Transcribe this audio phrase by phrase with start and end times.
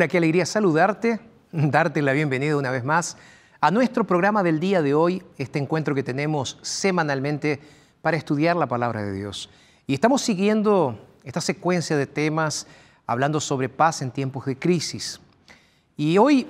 [0.00, 1.20] Hola, qué alegría saludarte,
[1.52, 3.18] darte la bienvenida una vez más
[3.60, 7.60] a nuestro programa del día de hoy, este encuentro que tenemos semanalmente
[8.00, 9.50] para estudiar la palabra de Dios.
[9.86, 12.66] Y estamos siguiendo esta secuencia de temas
[13.06, 15.20] hablando sobre paz en tiempos de crisis.
[15.98, 16.46] Y hoy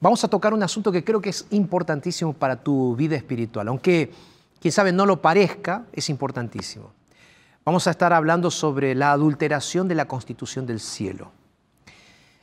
[0.00, 4.10] vamos a tocar un asunto que creo que es importantísimo para tu vida espiritual, aunque
[4.60, 6.90] quién sabe no lo parezca, es importantísimo.
[7.64, 11.30] Vamos a estar hablando sobre la adulteración de la constitución del cielo.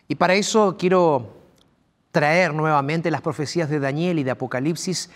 [0.07, 1.43] Y para eso quiero
[2.11, 5.09] traer nuevamente las profecías de Daniel y de Apocalipsis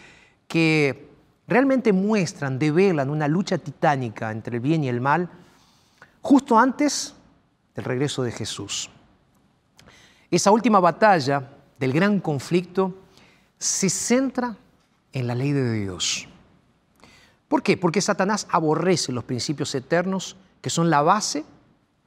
[0.48, 1.10] que
[1.48, 5.30] realmente muestran, develan una lucha titánica entre el bien y el mal
[6.22, 7.14] justo antes
[7.76, 8.90] del regreso de Jesús.
[10.32, 12.96] Esa última batalla del gran conflicto
[13.60, 14.58] se centra
[15.14, 16.28] en la ley de Dios.
[17.48, 17.78] ¿Por qué?
[17.78, 21.46] Porque Satanás aborrece los principios eternos que son la base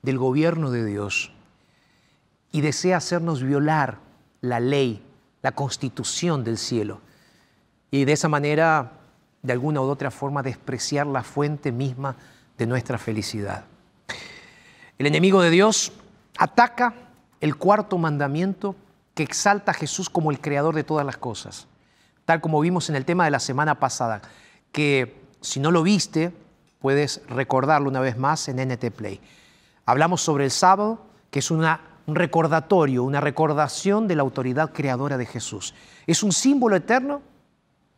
[0.03, 1.33] del gobierno de Dios
[2.53, 3.99] y desea hacernos violar
[4.41, 5.03] la ley,
[5.43, 7.01] la constitución del cielo.
[7.91, 8.93] Y de esa manera,
[9.43, 12.17] de alguna u otra forma, despreciar la fuente misma
[12.59, 13.65] de nuestra felicidad.
[14.99, 15.93] El enemigo de Dios
[16.37, 16.95] ataca
[17.41, 18.77] el cuarto mandamiento
[19.15, 21.67] que exalta a Jesús como el creador de todas las cosas,
[22.25, 24.21] tal como vimos en el tema de la semana pasada,
[24.73, 26.33] que si no lo viste,
[26.81, 29.21] puedes recordarlo una vez más en NT Play.
[29.87, 35.17] Hablamos sobre el sábado, que es una un recordatorio, una recordación de la autoridad creadora
[35.17, 35.75] de Jesús.
[36.07, 37.23] Es un símbolo eterno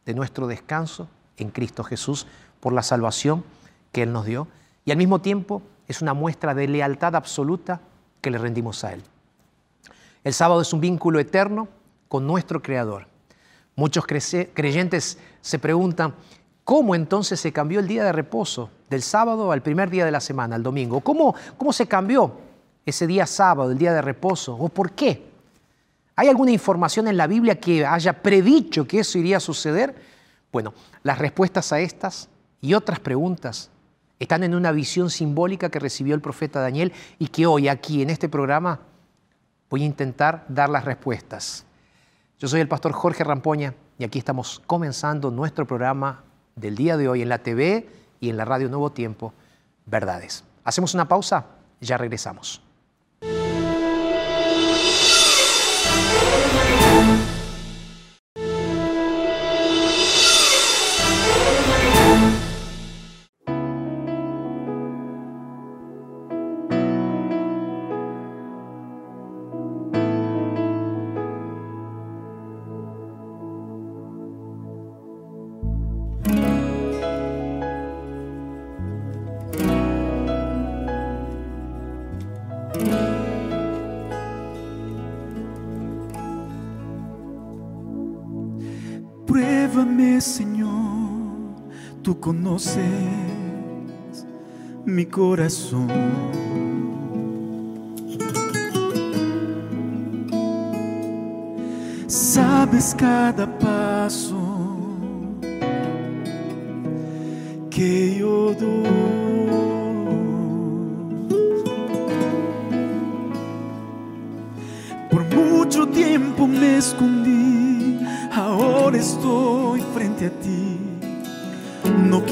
[0.04, 2.26] de nuestro descanso en Cristo Jesús
[2.60, 3.44] por la salvación
[3.92, 4.48] que Él nos dio
[4.84, 7.80] y al mismo tiempo es una muestra de lealtad absoluta
[8.20, 9.02] que le rendimos a Él.
[10.24, 11.68] El sábado es un vínculo eterno
[12.08, 13.06] con nuestro Creador.
[13.74, 16.14] Muchos creyentes se preguntan,
[16.62, 20.20] ¿cómo entonces se cambió el día de reposo del sábado al primer día de la
[20.20, 21.00] semana, al domingo?
[21.00, 22.32] ¿Cómo, cómo se cambió
[22.84, 24.54] ese día sábado, el día de reposo?
[24.54, 25.30] ¿O por qué?
[26.16, 29.94] ¿Hay alguna información en la Biblia que haya predicho que eso iría a suceder?
[30.52, 32.28] Bueno, las respuestas a estas
[32.60, 33.70] y otras preguntas
[34.18, 38.10] están en una visión simbólica que recibió el profeta Daniel y que hoy aquí en
[38.10, 38.80] este programa
[39.68, 41.64] voy a intentar dar las respuestas.
[42.38, 46.24] Yo soy el pastor Jorge Rampoña y aquí estamos comenzando nuestro programa
[46.56, 47.88] del día de hoy en la TV
[48.20, 49.32] y en la radio Nuevo Tiempo,
[49.86, 50.44] Verdades.
[50.62, 51.46] Hacemos una pausa,
[51.80, 52.62] ya regresamos.
[90.22, 90.70] Señor,
[92.00, 92.78] tú conoces
[94.84, 95.88] mi corazón.
[102.06, 104.38] Sabes cada paso
[107.68, 109.42] que yo doy.
[115.10, 117.11] Por mucho tiempo me escondí,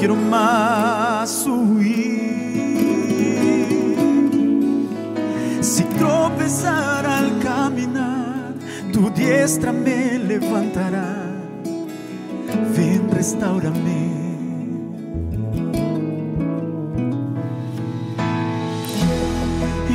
[0.01, 2.01] quiero más huir.
[5.61, 8.55] Si tropezar al caminar,
[8.91, 11.17] tu diestra me levantará.
[12.75, 14.09] Ven, restaurame.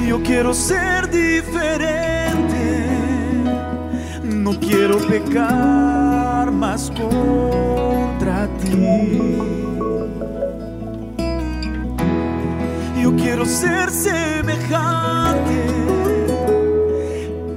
[0.06, 2.86] Yo quiero ser diferente,
[4.22, 9.65] no quiero pecar más contra ti.
[13.36, 15.66] Quiero ser semejante,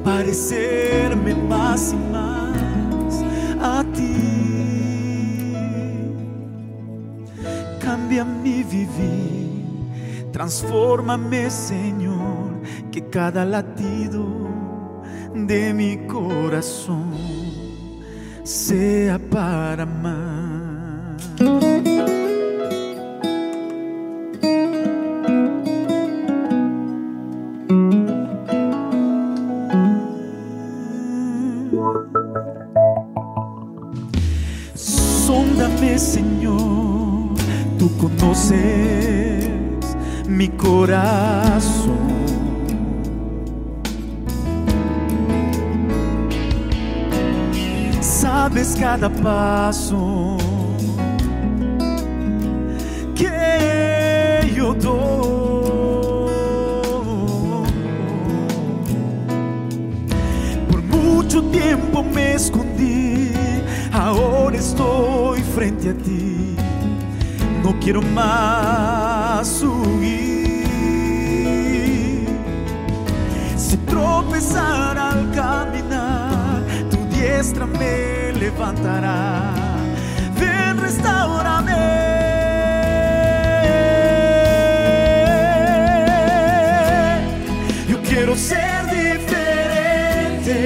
[0.03, 3.23] parecerme más y más
[3.61, 4.13] a ti.
[7.79, 12.59] Cambia mi vivir, transfórmame, Señor,
[12.91, 14.25] que cada latido
[15.33, 17.13] de mi corazón
[18.43, 20.48] sea para amar.
[48.79, 50.37] Cada paso
[53.13, 56.29] que yo doy.
[60.69, 63.31] Por mucho tiempo me escondí,
[63.91, 66.55] ahora estoy frente a ti.
[67.63, 70.59] No quiero más huir.
[73.57, 79.51] Si tropezar al caminar, tu diestra me levantará.
[80.39, 81.73] Ven, restaurame.
[87.87, 90.59] Yo quiero ser diferente,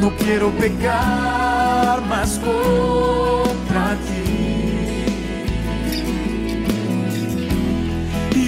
[0.00, 4.22] no quiero pecar más contra ti.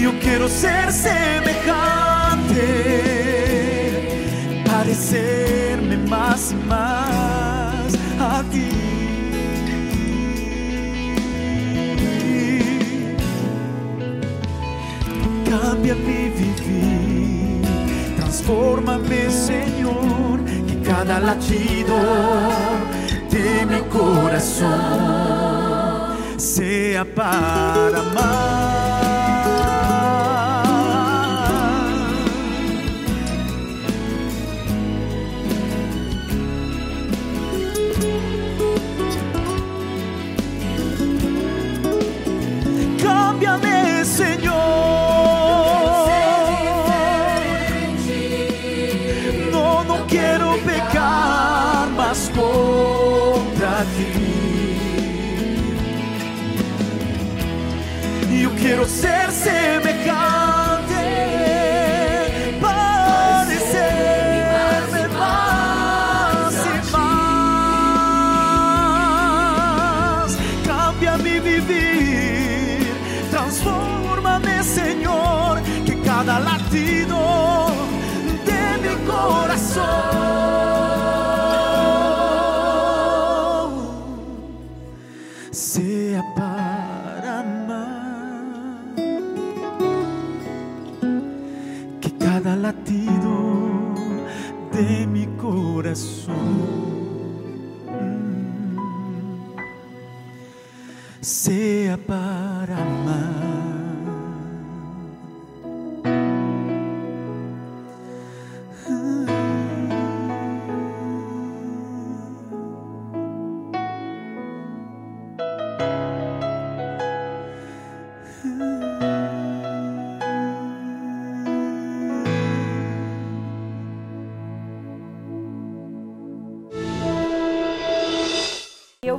[0.03, 2.63] Yo quiero ser semejante,
[4.65, 6.76] parecerme más y más
[15.87, 17.63] Cambia mi vivir,
[18.17, 21.97] transfórmame, Señor, que cada latido
[23.31, 24.67] de mi corazón
[26.37, 28.56] sea para amar.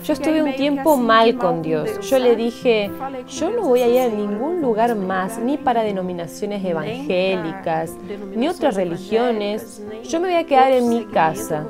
[0.04, 2.00] Yo estuve un tiempo mal con Dios.
[2.10, 2.92] Yo le dije,
[3.27, 7.94] yo no voy a ir a ningún lugar más, ni para denominaciones evangélicas,
[8.36, 9.82] ni otras religiones.
[10.04, 11.66] Yo me voy a quedar en mi casa.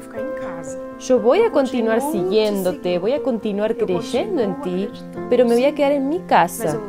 [1.00, 4.90] Yo voy a continuar siguiéndote, voy a continuar creyendo en ti,
[5.30, 6.80] pero me voy a quedar en mi casa.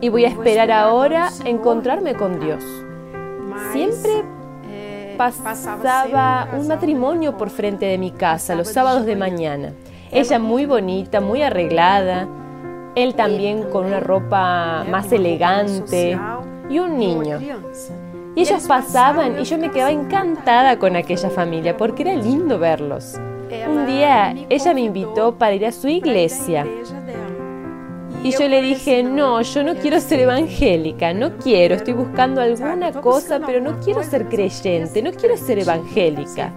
[0.00, 2.62] Y voy a esperar ahora encontrarme con Dios.
[3.72, 4.24] Siempre
[5.16, 9.72] pasaba un matrimonio por frente de mi casa los sábados de mañana.
[10.10, 12.28] Ella muy bonita, muy arreglada,
[12.94, 16.18] él también con una ropa más elegante
[16.68, 17.40] y un niño.
[18.36, 23.18] Y ellos pasaban y yo me quedaba encantada con aquella familia porque era lindo verlos.
[23.68, 26.66] Un día ella me invitó para ir a su iglesia
[28.24, 32.90] y yo le dije, no, yo no quiero ser evangélica, no quiero, estoy buscando alguna
[32.90, 36.50] cosa, pero no quiero ser creyente, no quiero ser evangélica.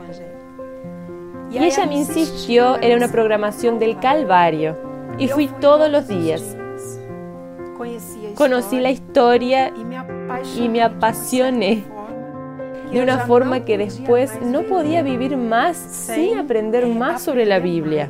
[1.52, 4.76] Y ella me insistió, era una programación del Calvario,
[5.18, 6.58] y fui todos los días.
[8.36, 11.84] Conocí la historia y me apasioné
[12.92, 18.10] de una forma que después no podía vivir más sin aprender más sobre la Biblia.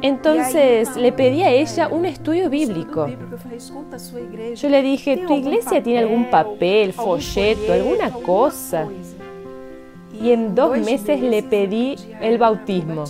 [0.00, 3.08] Entonces le pedí a ella un estudio bíblico.
[4.54, 8.86] Yo le dije, ¿tu iglesia tiene algún papel, folleto, alguna cosa?
[10.12, 13.04] Y en dos meses le pedí el bautismo.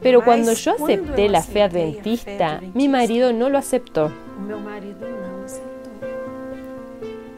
[0.00, 4.10] Pero cuando yo acepté la fe adventista, mi marido no lo aceptó.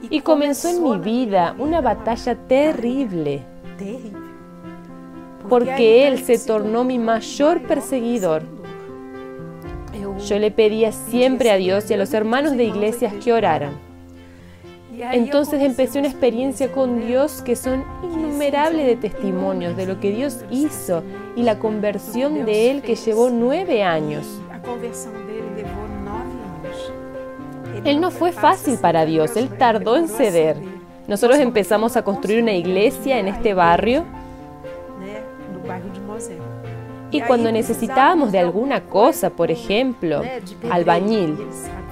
[0.08, 3.42] Y comenzó en mi vida una batalla terrible
[5.48, 8.42] porque Él se tornó mi mayor perseguidor.
[10.26, 13.91] Yo le pedía siempre a Dios y a los hermanos de iglesias que oraran.
[15.10, 20.44] Entonces empecé una experiencia con Dios que son innumerables de testimonios de lo que Dios
[20.50, 21.02] hizo
[21.34, 24.40] y la conversión de Él que llevó nueve años.
[27.84, 30.56] Él no fue fácil para Dios, Él tardó en ceder.
[31.08, 34.04] Nosotros empezamos a construir una iglesia en este barrio
[37.12, 40.22] y cuando necesitábamos de alguna cosa, por ejemplo,
[40.70, 41.36] albañil,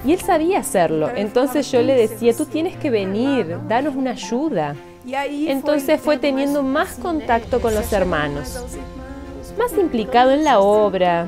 [0.03, 4.75] y él sabía hacerlo, entonces yo le decía, tú tienes que venir, danos una ayuda.
[5.05, 8.65] Entonces fue teniendo más contacto con los hermanos,
[9.57, 11.27] más implicado en la obra.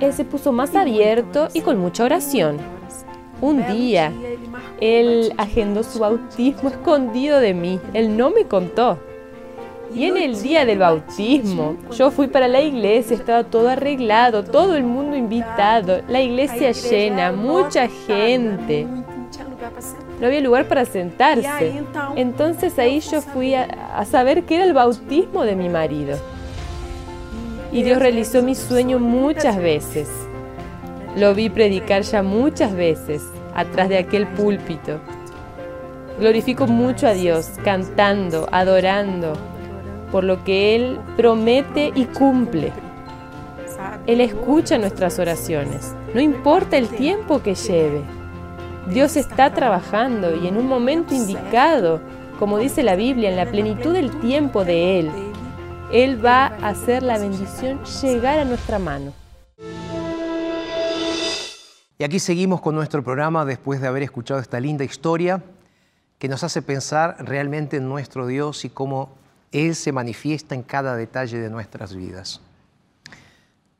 [0.00, 2.58] Él se puso más abierto y con mucha oración.
[3.40, 4.12] Un día,
[4.80, 7.80] él agendó su bautismo escondido de mí.
[7.94, 8.98] Él no me contó.
[9.94, 14.76] Y en el día del bautismo, yo fui para la iglesia, estaba todo arreglado, todo
[14.76, 18.86] el mundo invitado, la iglesia llena, mucha gente.
[20.20, 21.84] No había lugar para sentarse.
[22.16, 26.18] Entonces ahí yo fui a, saber que era el bautismo de mi marido.
[27.72, 30.08] Y Dios realizó mi sueño muchas veces.
[31.16, 33.22] Lo vi predicar ya muchas veces
[33.54, 35.00] atrás de aquel púlpito.
[36.18, 39.34] Glorifico mucho a Dios, cantando, adorando,
[40.10, 42.72] por lo que Él promete y cumple.
[44.06, 48.02] Él escucha nuestras oraciones, no importa el tiempo que lleve.
[48.88, 52.00] Dios está trabajando y en un momento indicado,
[52.38, 55.10] como dice la Biblia, en la plenitud del tiempo de Él,
[55.92, 59.12] Él va a hacer la bendición llegar a nuestra mano.
[61.98, 65.42] Y aquí seguimos con nuestro programa después de haber escuchado esta linda historia
[66.18, 69.16] que nos hace pensar realmente en nuestro Dios y cómo
[69.56, 72.42] él se manifiesta en cada detalle de nuestras vidas.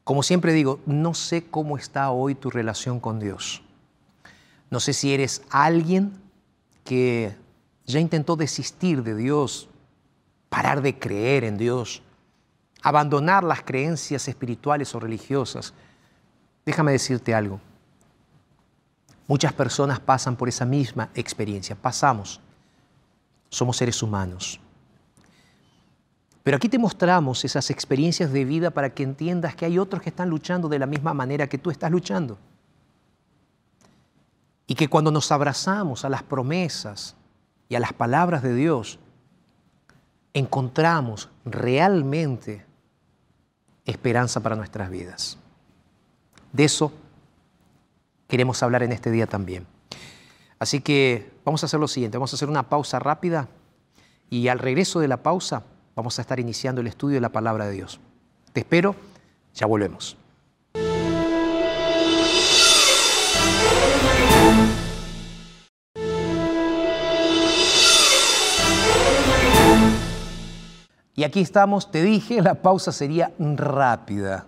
[0.05, 3.63] Como siempre digo, no sé cómo está hoy tu relación con Dios.
[4.71, 6.13] No sé si eres alguien
[6.83, 7.37] que
[7.85, 9.69] ya intentó desistir de Dios,
[10.49, 12.03] parar de creer en Dios,
[12.83, 15.75] abandonar las creencias espirituales o religiosas.
[16.65, 17.61] Déjame decirte algo.
[19.27, 21.77] Muchas personas pasan por esa misma experiencia.
[21.77, 22.41] Pasamos.
[23.51, 24.61] Somos seres humanos.
[26.47, 30.11] Pero aquí te mostramos esas experiencias de vida para que entiendas que hay otros que
[30.11, 32.39] están luchando de la misma manera que tú estás luchando.
[34.69, 37.17] Y que cuando nos abrazamos a las promesas
[37.69, 39.01] y a las palabras de Dios,
[40.35, 42.65] encontramos realmente
[43.85, 45.39] esperanza para nuestras vidas.
[46.53, 46.93] De eso
[48.29, 49.67] queremos hablar en este día también.
[50.61, 53.49] Así que vamos a hacer lo siguiente, vamos a hacer una pausa rápida
[54.31, 55.65] y al regreso de la pausa
[55.97, 57.99] vamos a estar iniciando el estudio de la palabra de Dios.
[58.53, 58.95] Te espero,
[59.55, 60.17] ya volvemos.
[71.19, 74.45] Y aquí estamos, te dije, la pausa sería rápida.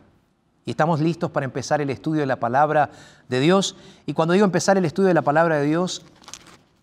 [0.66, 2.90] Y estamos listos para empezar el estudio de la palabra
[3.26, 3.74] de Dios.
[4.04, 6.04] Y cuando digo empezar el estudio de la palabra de Dios,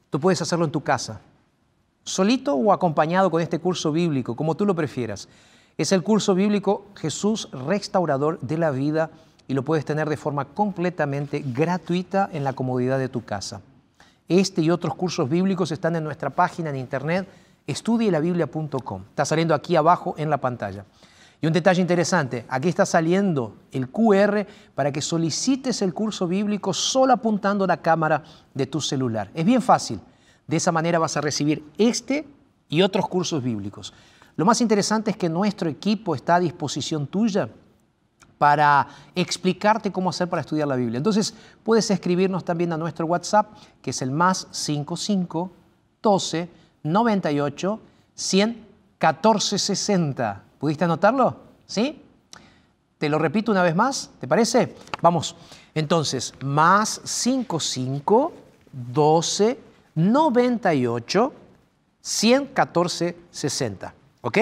[0.10, 1.22] tú puedes hacerlo en tu casa,
[2.06, 5.28] solito o acompañado con este curso bíblico, como tú lo prefieras.
[5.78, 9.10] Es el curso bíblico Jesús Restaurador de la Vida
[9.48, 13.62] y lo puedes tener de forma completamente gratuita en la comodidad de tu casa.
[14.28, 17.28] Este y otros cursos bíblicos están en nuestra página en internet
[17.68, 19.02] estudielabiblia.com.
[19.10, 20.86] Está saliendo aquí abajo en la pantalla.
[21.42, 26.74] Y un detalle interesante, aquí está saliendo el QR para que solicites el curso bíblico
[26.74, 29.30] solo apuntando la cámara de tu celular.
[29.34, 30.00] Es bien fácil.
[30.48, 32.28] De esa manera vas a recibir este
[32.70, 33.94] y otros cursos bíblicos.
[34.36, 37.50] Lo más interesante es que nuestro equipo está a disposición tuya
[38.38, 40.98] para explicarte cómo hacer para estudiar la Biblia.
[40.98, 41.34] Entonces,
[41.64, 43.48] puedes escribirnos también a nuestro WhatsApp,
[43.82, 45.52] que es el más 55
[46.02, 46.50] 12
[46.84, 47.80] 98
[48.14, 48.66] 100
[48.98, 50.44] 14 60.
[50.60, 51.38] ¿Pudiste anotarlo?
[51.66, 52.02] ¿Sí?
[52.98, 54.76] Te lo repito una vez más, ¿te parece?
[55.02, 55.36] Vamos.
[55.74, 58.34] Entonces, más 55
[58.72, 59.60] 12
[59.96, 61.34] 98
[62.02, 63.94] 114 60.
[64.22, 64.38] ¿Ok?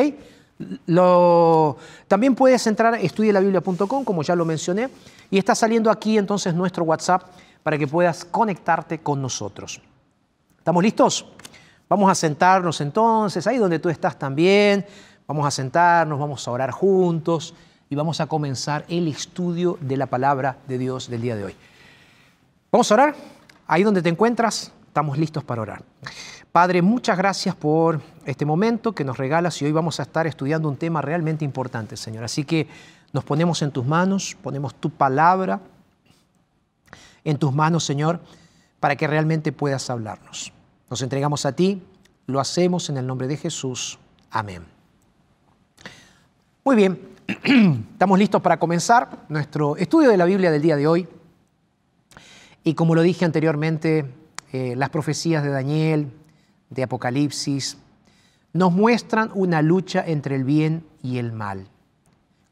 [0.88, 4.90] Lo, también puedes entrar a estudielabiblia.com, como ya lo mencioné,
[5.30, 7.24] y está saliendo aquí entonces nuestro WhatsApp
[7.64, 9.82] para que puedas conectarte con nosotros.
[10.58, 11.26] ¿Estamos listos?
[11.90, 14.86] Vamos a sentarnos entonces, ahí donde tú estás también,
[15.28, 17.54] vamos a sentarnos, vamos a orar juntos
[17.90, 21.56] y vamos a comenzar el estudio de la palabra de Dios del día de hoy.
[22.72, 23.16] Vamos a orar,
[23.68, 25.84] ahí donde te encuentras, estamos listos para orar.
[26.52, 30.70] Padre, muchas gracias por este momento que nos regalas y hoy vamos a estar estudiando
[30.70, 32.24] un tema realmente importante, Señor.
[32.24, 32.68] Así que
[33.12, 35.62] nos ponemos en tus manos, ponemos tu palabra
[37.24, 38.20] en tus manos, Señor,
[38.80, 40.54] para que realmente puedas hablarnos.
[40.92, 41.82] Nos entregamos a ti,
[42.28, 43.98] lo hacemos en el nombre de Jesús.
[44.30, 44.64] Amén.
[46.64, 47.02] Muy bien,
[47.94, 51.08] estamos listos para comenzar nuestro estudio de la Biblia del día de hoy.
[52.64, 54.22] Y como lo dije anteriormente,
[54.54, 56.12] eh, las profecías de Daniel,
[56.70, 57.76] de Apocalipsis
[58.54, 61.68] nos muestran una lucha entre el bien y el mal.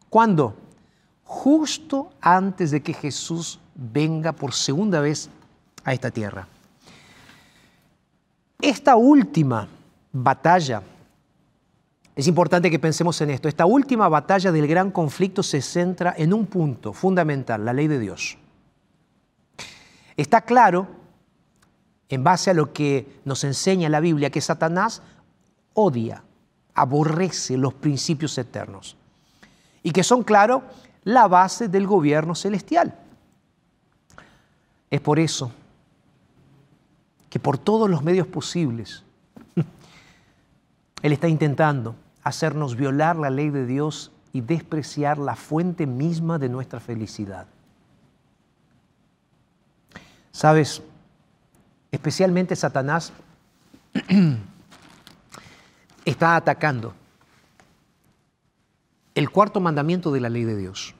[0.09, 0.55] ¿Cuándo?
[1.23, 5.29] Justo antes de que Jesús venga por segunda vez
[5.83, 6.47] a esta tierra.
[8.59, 9.67] Esta última
[10.11, 10.81] batalla,
[12.15, 16.33] es importante que pensemos en esto, esta última batalla del gran conflicto se centra en
[16.33, 18.39] un punto fundamental, la ley de Dios.
[20.17, 21.00] Está claro
[22.15, 25.01] en base a lo que nos enseña la Biblia, que Satanás
[25.73, 26.23] odia,
[26.73, 28.97] aborrece los principios eternos
[29.83, 30.63] y que son, claro,
[31.03, 32.95] la base del gobierno celestial.
[34.89, 35.51] Es por eso
[37.29, 39.03] que por todos los medios posibles
[41.01, 46.49] Él está intentando hacernos violar la ley de Dios y despreciar la fuente misma de
[46.49, 47.47] nuestra felicidad.
[50.31, 50.81] Sabes,
[51.91, 53.11] especialmente Satanás,
[56.05, 56.93] está atacando
[59.13, 60.95] el cuarto mandamiento de la ley de Dios,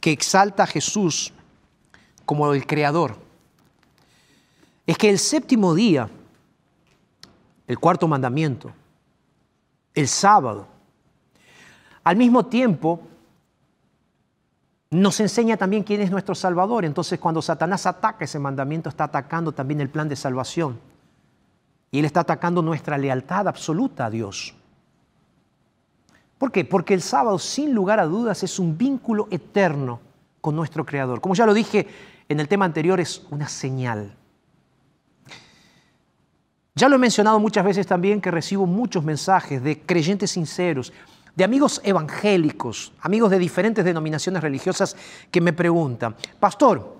[0.00, 1.32] que exalta a Jesús
[2.26, 3.16] como el creador.
[4.86, 6.10] Es que el séptimo día,
[7.66, 8.72] el cuarto mandamiento,
[9.94, 10.68] el sábado,
[12.04, 13.07] al mismo tiempo
[14.90, 16.84] nos enseña también quién es nuestro Salvador.
[16.84, 20.78] Entonces cuando Satanás ataca ese mandamiento, está atacando también el plan de salvación.
[21.90, 24.54] Y él está atacando nuestra lealtad absoluta a Dios.
[26.38, 26.64] ¿Por qué?
[26.64, 30.00] Porque el sábado, sin lugar a dudas, es un vínculo eterno
[30.40, 31.20] con nuestro Creador.
[31.20, 31.86] Como ya lo dije
[32.28, 34.14] en el tema anterior, es una señal.
[36.74, 40.92] Ya lo he mencionado muchas veces también que recibo muchos mensajes de creyentes sinceros
[41.38, 44.96] de amigos evangélicos, amigos de diferentes denominaciones religiosas
[45.30, 46.96] que me preguntan, pastor,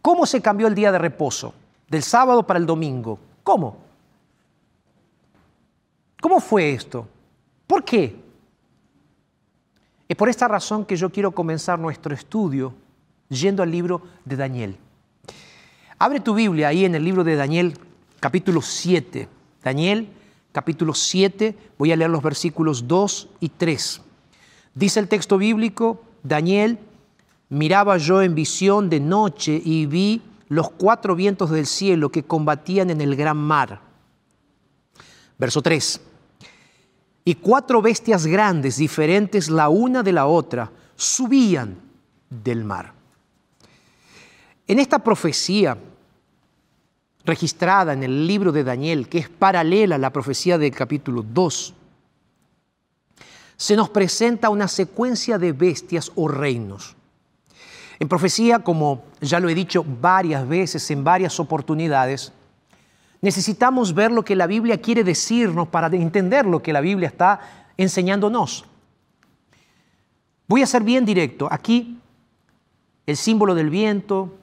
[0.00, 1.52] ¿cómo se cambió el día de reposo
[1.88, 3.18] del sábado para el domingo?
[3.42, 3.78] ¿Cómo?
[6.20, 7.08] ¿Cómo fue esto?
[7.66, 8.14] ¿Por qué?
[10.06, 12.72] Es por esta razón que yo quiero comenzar nuestro estudio
[13.28, 14.76] yendo al libro de Daniel.
[15.98, 17.76] Abre tu Biblia ahí en el libro de Daniel,
[18.20, 19.28] capítulo 7.
[19.64, 20.08] Daniel,
[20.52, 24.00] capítulo 7, voy a leer los versículos 2 y 3.
[24.74, 26.78] Dice el texto bíblico, Daniel,
[27.48, 32.90] miraba yo en visión de noche y vi los cuatro vientos del cielo que combatían
[32.90, 33.80] en el gran mar.
[35.38, 36.00] Verso 3.
[37.24, 41.76] Y cuatro bestias grandes, diferentes la una de la otra, subían
[42.30, 42.94] del mar.
[44.66, 45.76] En esta profecía
[47.28, 51.74] registrada en el libro de Daniel, que es paralela a la profecía del capítulo 2,
[53.54, 56.96] se nos presenta una secuencia de bestias o reinos.
[57.98, 62.32] En profecía, como ya lo he dicho varias veces en varias oportunidades,
[63.20, 67.40] necesitamos ver lo que la Biblia quiere decirnos para entender lo que la Biblia está
[67.76, 68.64] enseñándonos.
[70.46, 71.46] Voy a ser bien directo.
[71.50, 71.98] Aquí
[73.04, 74.34] el símbolo del viento,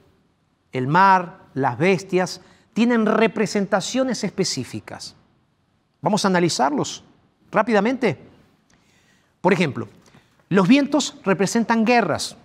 [0.72, 2.42] el mar, las bestias,
[2.76, 5.16] tienen representaciones específicas.
[6.02, 7.06] Vamos a analizarlos
[7.50, 8.20] rápidamente.
[9.40, 9.88] Por ejemplo,
[10.50, 12.36] los vientos representan guerras.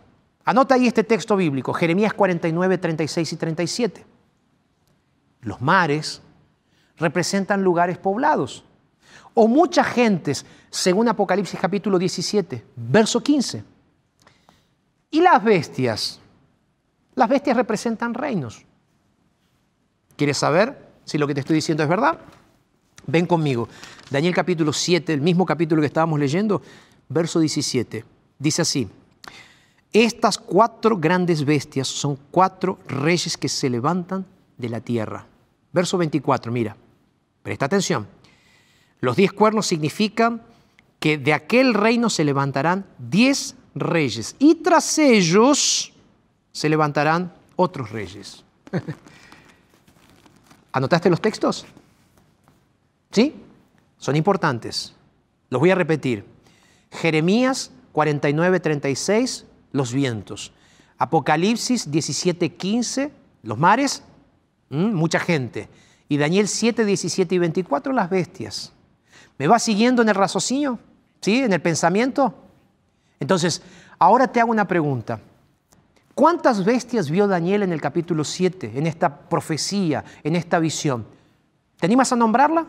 [0.45, 4.07] Anota ahí este texto bíblico, Jeremías 49, 36 y 37.
[5.41, 6.23] Los mares
[6.97, 8.63] representan lugares poblados
[9.35, 13.65] o muchas gentes, según Apocalipsis capítulo 17, verso 15.
[15.11, 16.21] Y las bestias,
[17.17, 18.65] las bestias representan reinos.
[20.21, 22.19] ¿Quieres saber si lo que te estoy diciendo es verdad?
[23.07, 23.71] Ven conmigo.
[24.11, 26.61] Daniel capítulo 7, el mismo capítulo que estábamos leyendo,
[27.09, 28.05] verso 17.
[28.39, 28.87] Dice así,
[29.95, 34.27] estas cuatro grandes bestias son cuatro reyes que se levantan
[34.59, 35.25] de la tierra.
[35.73, 36.77] Verso 24, mira,
[37.43, 38.07] presta atención.
[39.01, 40.43] Los diez cuernos significan
[40.99, 45.95] que de aquel reino se levantarán diez reyes y tras ellos
[46.53, 48.45] se levantarán otros reyes.
[50.73, 51.67] ¿Anotaste los textos?
[53.11, 53.35] ¿Sí?
[53.99, 54.95] Son importantes.
[55.49, 56.25] Los voy a repetir.
[56.91, 60.53] Jeremías 49, 36, los vientos.
[60.99, 63.11] Apocalipsis 17, 15,
[63.43, 64.03] los mares,
[64.69, 65.69] mucha gente.
[66.09, 68.73] Y Daniel 7, 17 y 24, las bestias.
[69.39, 70.79] ¿Me va siguiendo en el raciocinio?
[71.21, 71.39] ¿Sí?
[71.41, 72.35] ¿En el pensamiento?
[73.19, 73.63] Entonces,
[73.99, 75.21] ahora te hago una pregunta.
[76.21, 81.07] ¿Cuántas bestias vio Daniel en el capítulo 7, en esta profecía, en esta visión?
[81.79, 82.67] ¿Te animas a nombrarla?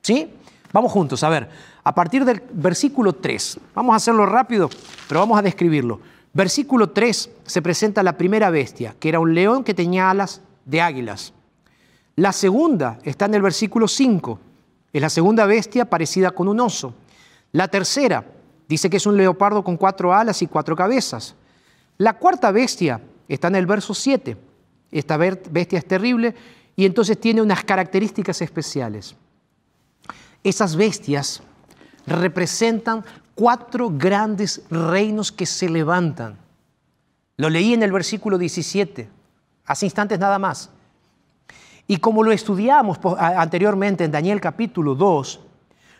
[0.00, 0.32] ¿Sí?
[0.72, 1.50] Vamos juntos, a ver,
[1.84, 4.70] a partir del versículo 3, vamos a hacerlo rápido,
[5.06, 6.00] pero vamos a describirlo.
[6.32, 10.80] Versículo 3 se presenta la primera bestia, que era un león que tenía alas de
[10.80, 11.34] águilas.
[12.14, 14.38] La segunda está en el versículo 5,
[14.94, 16.94] es la segunda bestia parecida con un oso.
[17.52, 18.24] La tercera
[18.66, 21.36] dice que es un leopardo con cuatro alas y cuatro cabezas.
[21.98, 24.36] La cuarta bestia está en el verso 7.
[24.90, 26.34] Esta bestia es terrible
[26.76, 29.16] y entonces tiene unas características especiales.
[30.44, 31.42] Esas bestias
[32.06, 33.04] representan
[33.34, 36.38] cuatro grandes reinos que se levantan.
[37.36, 39.08] Lo leí en el versículo 17,
[39.66, 40.70] hace instantes nada más.
[41.86, 45.40] Y como lo estudiamos anteriormente en Daniel capítulo 2,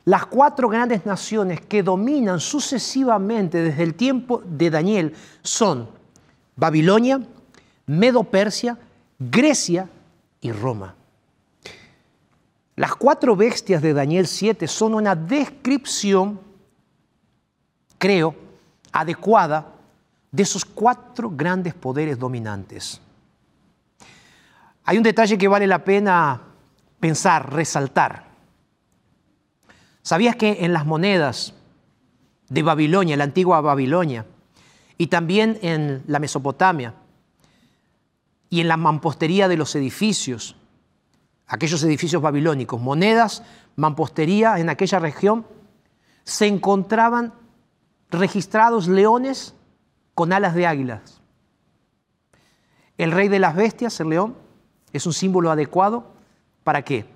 [0.06, 5.88] las cuatro grandes naciones que dominan sucesivamente desde el tiempo de Daniel son
[6.54, 7.20] Babilonia,
[7.86, 8.78] Medo-Persia,
[9.18, 9.88] Grecia
[10.40, 10.94] y Roma.
[12.76, 16.38] Las cuatro bestias de Daniel 7 son una descripción,
[17.98, 18.36] creo,
[18.92, 19.72] adecuada
[20.30, 23.00] de esos cuatro grandes poderes dominantes.
[24.84, 26.40] Hay un detalle que vale la pena
[27.00, 28.25] pensar, resaltar.
[30.06, 31.52] ¿Sabías que en las monedas
[32.48, 34.24] de Babilonia, la antigua Babilonia,
[34.96, 36.94] y también en la Mesopotamia,
[38.48, 40.54] y en la mampostería de los edificios,
[41.48, 43.42] aquellos edificios babilónicos, monedas,
[43.74, 45.44] mampostería en aquella región,
[46.22, 47.34] se encontraban
[48.08, 49.56] registrados leones
[50.14, 51.20] con alas de águilas.
[52.96, 54.36] El rey de las bestias, el león,
[54.92, 56.12] es un símbolo adecuado
[56.62, 57.06] para qué?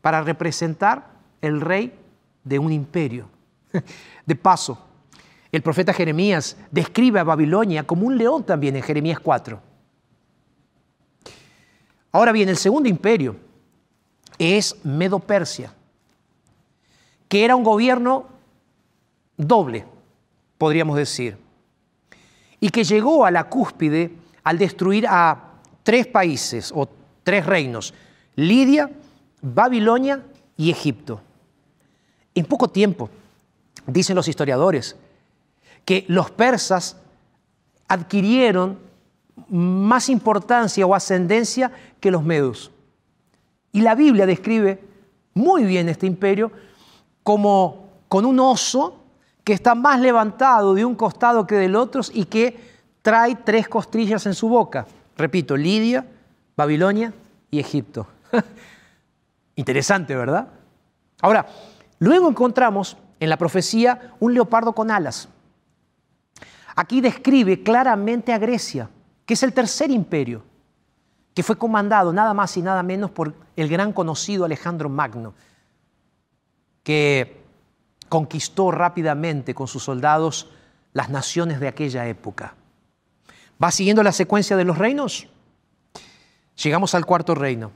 [0.00, 1.10] Para representar
[1.42, 2.00] el rey
[2.44, 3.28] de un imperio.
[4.26, 4.78] De paso,
[5.50, 9.60] el profeta Jeremías describe a Babilonia como un león también en Jeremías 4.
[12.12, 13.36] Ahora bien, el segundo imperio
[14.38, 15.72] es Medo-Persia,
[17.28, 18.26] que era un gobierno
[19.36, 19.84] doble,
[20.58, 21.36] podríamos decir,
[22.60, 26.88] y que llegó a la cúspide al destruir a tres países o
[27.22, 27.94] tres reinos,
[28.36, 28.90] Lidia,
[29.40, 30.22] Babilonia
[30.56, 31.20] y Egipto.
[32.34, 33.10] En poco tiempo,
[33.86, 34.96] dicen los historiadores,
[35.84, 36.96] que los persas
[37.88, 38.78] adquirieron
[39.48, 41.70] más importancia o ascendencia
[42.00, 42.70] que los medos.
[43.72, 44.80] Y la Biblia describe
[45.34, 46.50] muy bien este imperio
[47.22, 49.00] como con un oso
[49.42, 54.24] que está más levantado de un costado que del otro y que trae tres costrillas
[54.26, 54.86] en su boca.
[55.16, 56.06] Repito, Lidia,
[56.56, 57.12] Babilonia
[57.50, 58.06] y Egipto.
[59.56, 60.48] Interesante, ¿verdad?
[61.20, 61.46] Ahora,
[61.98, 65.28] luego encontramos en la profecía un leopardo con alas.
[66.76, 68.90] Aquí describe claramente a Grecia,
[69.24, 70.42] que es el tercer imperio
[71.34, 75.34] que fue comandado nada más y nada menos por el gran conocido Alejandro Magno,
[76.84, 77.42] que
[78.08, 80.50] conquistó rápidamente con sus soldados
[80.92, 82.54] las naciones de aquella época.
[83.62, 85.26] ¿Va siguiendo la secuencia de los reinos?
[86.62, 87.72] Llegamos al cuarto reino.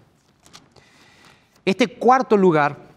[1.64, 2.87] Este cuarto lugar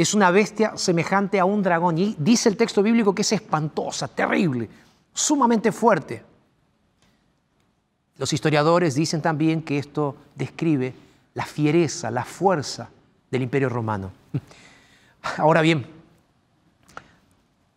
[0.00, 4.08] es una bestia semejante a un dragón y dice el texto bíblico que es espantosa,
[4.08, 4.66] terrible,
[5.12, 6.24] sumamente fuerte.
[8.16, 10.94] Los historiadores dicen también que esto describe
[11.34, 12.88] la fiereza, la fuerza
[13.30, 14.10] del imperio romano.
[15.36, 15.86] Ahora bien,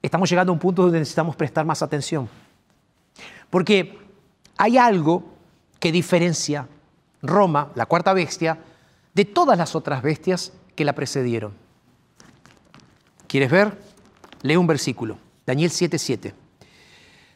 [0.01, 2.29] estamos llegando a un punto donde necesitamos prestar más atención,
[3.49, 3.99] porque
[4.55, 5.25] hay algo
[5.77, 6.69] que diferencia
[7.21, 8.59] Roma, la cuarta bestia,
[9.13, 11.62] de todas las otras bestias que la precedieron.
[13.33, 13.75] ¿Quieres ver?
[14.43, 16.35] Lee un versículo, Daniel 7:7.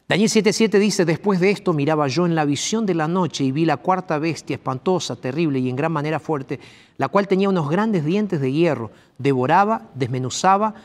[0.07, 3.51] Daniel 7:7 dice, después de esto miraba yo en la visión de la noche y
[3.51, 6.59] vi la cuarta bestia espantosa, terrible y en gran manera fuerte,
[6.97, 10.75] la cual tenía unos grandes dientes de hierro, devoraba, desmenuzaba,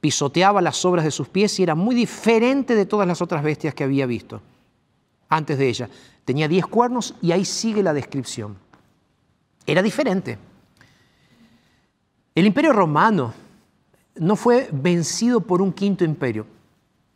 [0.00, 3.72] pisoteaba las obras de sus pies y era muy diferente de todas las otras bestias
[3.72, 4.42] que había visto
[5.28, 5.88] antes de ella.
[6.24, 8.56] Tenía diez cuernos y ahí sigue la descripción.
[9.64, 10.38] Era diferente.
[12.34, 13.32] El imperio romano
[14.16, 16.46] no fue vencido por un quinto imperio,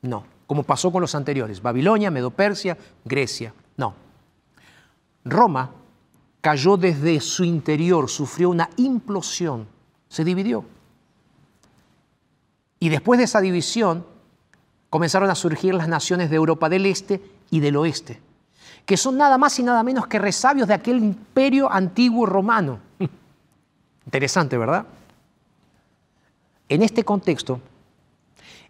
[0.03, 3.95] no, como pasó con los anteriores, Babilonia, Medopersia, Grecia, no.
[5.25, 5.71] Roma
[6.41, 9.67] cayó desde su interior, sufrió una implosión,
[10.09, 10.65] se dividió.
[12.79, 14.05] Y después de esa división
[14.91, 18.21] comenzaron a surgir las naciones de Europa del Este y del Oeste,
[18.85, 22.79] que son nada más y nada menos que resabios de aquel imperio antiguo romano.
[24.05, 24.87] Interesante, ¿verdad?
[26.69, 27.61] En este contexto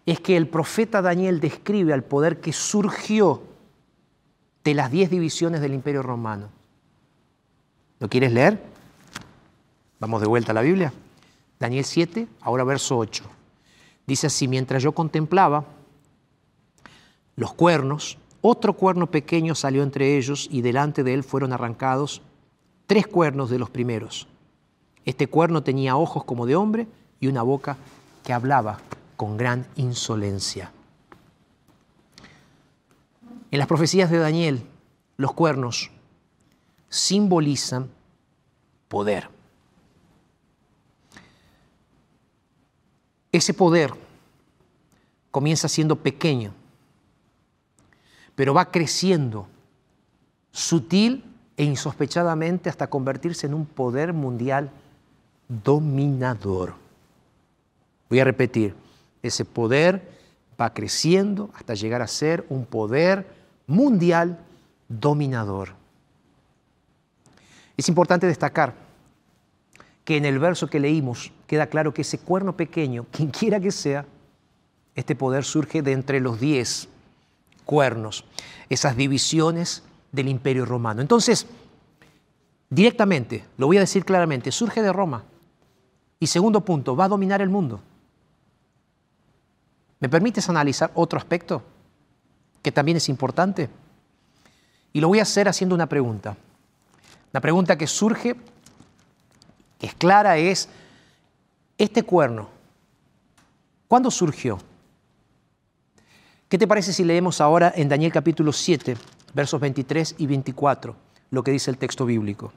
[0.05, 3.43] es que el profeta Daniel describe al poder que surgió
[4.63, 6.49] de las diez divisiones del imperio romano.
[7.99, 8.61] ¿Lo quieres leer?
[9.99, 10.91] Vamos de vuelta a la Biblia.
[11.59, 13.23] Daniel 7, ahora verso 8.
[14.05, 15.65] Dice así, mientras yo contemplaba
[17.35, 22.21] los cuernos, otro cuerno pequeño salió entre ellos y delante de él fueron arrancados
[22.85, 24.27] tres cuernos de los primeros.
[25.05, 26.87] Este cuerno tenía ojos como de hombre
[27.19, 27.77] y una boca
[28.23, 28.79] que hablaba
[29.15, 30.71] con gran insolencia.
[33.51, 34.65] En las profecías de Daniel,
[35.17, 35.91] los cuernos
[36.89, 37.89] simbolizan
[38.87, 39.29] poder.
[43.31, 43.93] Ese poder
[45.31, 46.53] comienza siendo pequeño
[48.35, 49.47] pero va creciendo
[50.51, 51.23] sutil
[51.57, 54.69] e insospechadamente hasta convertirse en un poder mundial
[55.47, 56.75] dominador.
[58.09, 58.75] Voy a repetir,
[59.23, 60.15] ese poder
[60.59, 63.27] va creciendo hasta llegar a ser un poder
[63.67, 64.39] mundial
[64.87, 65.73] dominador.
[67.77, 68.73] Es importante destacar
[70.03, 73.71] que en el verso que leímos queda claro que ese cuerno pequeño, quien quiera que
[73.71, 74.05] sea,
[74.93, 76.87] este poder surge de entre los diez
[77.65, 78.23] cuernos,
[78.69, 81.01] esas divisiones del imperio romano.
[81.01, 81.47] Entonces,
[82.69, 85.23] directamente, lo voy a decir claramente, surge de Roma.
[86.19, 87.81] Y segundo punto, va a dominar el mundo.
[89.99, 91.63] ¿Me permites analizar otro aspecto
[92.61, 93.69] que también es importante?
[94.93, 96.37] Y lo voy a hacer haciendo una pregunta.
[97.31, 98.35] La pregunta que surge,
[99.79, 100.69] que es clara, es,
[101.77, 102.49] ¿este cuerno
[103.87, 104.57] cuándo surgió?
[106.47, 108.95] ¿Qué te parece si leemos ahora en Daniel capítulo 7,
[109.33, 110.95] versos 23 y 24,
[111.31, 112.53] lo que dice el texto bíblico?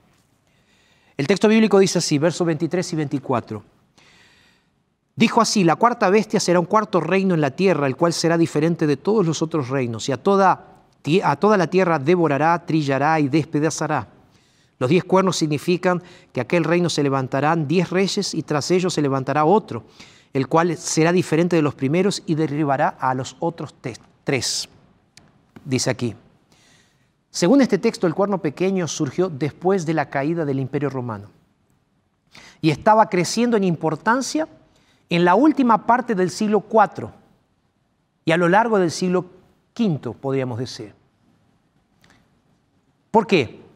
[1.17, 3.78] El texto bíblico dice así, versos 23 y 24.
[5.19, 8.39] Dijo así, la cuarta bestia será un cuarto reino en la tierra, el cual será
[8.39, 10.85] diferente de todos los otros reinos, y a toda,
[11.25, 14.07] a toda la tierra devorará, trillará y despedazará.
[14.79, 16.01] Los diez cuernos significan
[16.33, 19.83] que aquel reino se levantarán diez reyes y tras ellos se levantará otro
[20.33, 23.75] el cual será diferente de los primeros y derribará a los otros
[24.25, 24.69] tres.
[25.65, 26.15] Dice aquí.
[27.31, 31.31] Según este texto, el cuerno pequeño surgió después de la caída del imperio romano
[32.61, 34.49] y estaba creciendo en importancia
[35.11, 37.09] en la última parte del siglo IV
[38.25, 39.27] y a lo largo del siglo
[39.79, 40.95] V, podríamos decir.
[43.11, 43.69] ¿Por qué?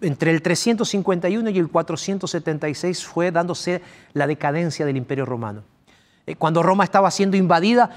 [0.00, 3.82] entre el 351 y el 476 fue dándose
[4.12, 5.62] la decadencia del imperio romano.
[6.26, 7.90] Eh, cuando Roma estaba siendo invadida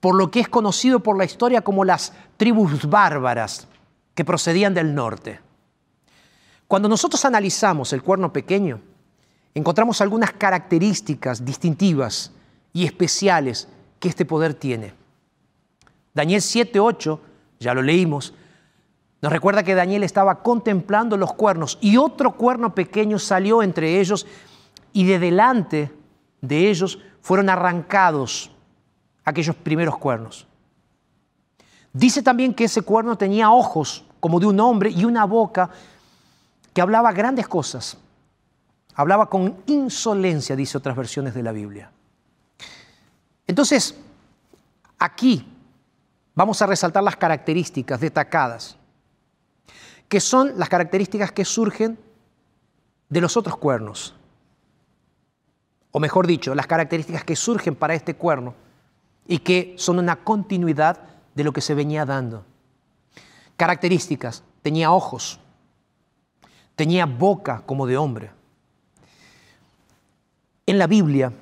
[0.00, 3.66] por lo que es conocido por la historia como las tribus bárbaras
[4.14, 5.40] que procedían del norte.
[6.68, 8.80] Cuando nosotros analizamos el cuerno pequeño,
[9.56, 12.30] encontramos algunas características distintivas
[12.74, 14.92] y especiales que este poder tiene.
[16.12, 17.18] Daniel 7.8,
[17.58, 18.34] ya lo leímos,
[19.22, 24.26] nos recuerda que Daniel estaba contemplando los cuernos y otro cuerno pequeño salió entre ellos
[24.92, 25.90] y de delante
[26.42, 28.50] de ellos fueron arrancados
[29.24, 30.46] aquellos primeros cuernos.
[31.94, 35.70] Dice también que ese cuerno tenía ojos como de un hombre y una boca
[36.74, 37.96] que hablaba grandes cosas.
[38.96, 41.92] Hablaba con insolencia, dice otras versiones de la Biblia.
[43.46, 43.94] Entonces,
[44.98, 45.46] aquí
[46.34, 48.76] vamos a resaltar las características destacadas,
[50.08, 51.98] que son las características que surgen
[53.10, 54.14] de los otros cuernos.
[55.92, 58.54] O mejor dicho, las características que surgen para este cuerno
[59.26, 61.00] y que son una continuidad
[61.34, 62.44] de lo que se venía dando.
[63.58, 65.38] Características, tenía ojos,
[66.74, 68.35] tenía boca como de hombre.
[70.66, 71.32] En la Biblia,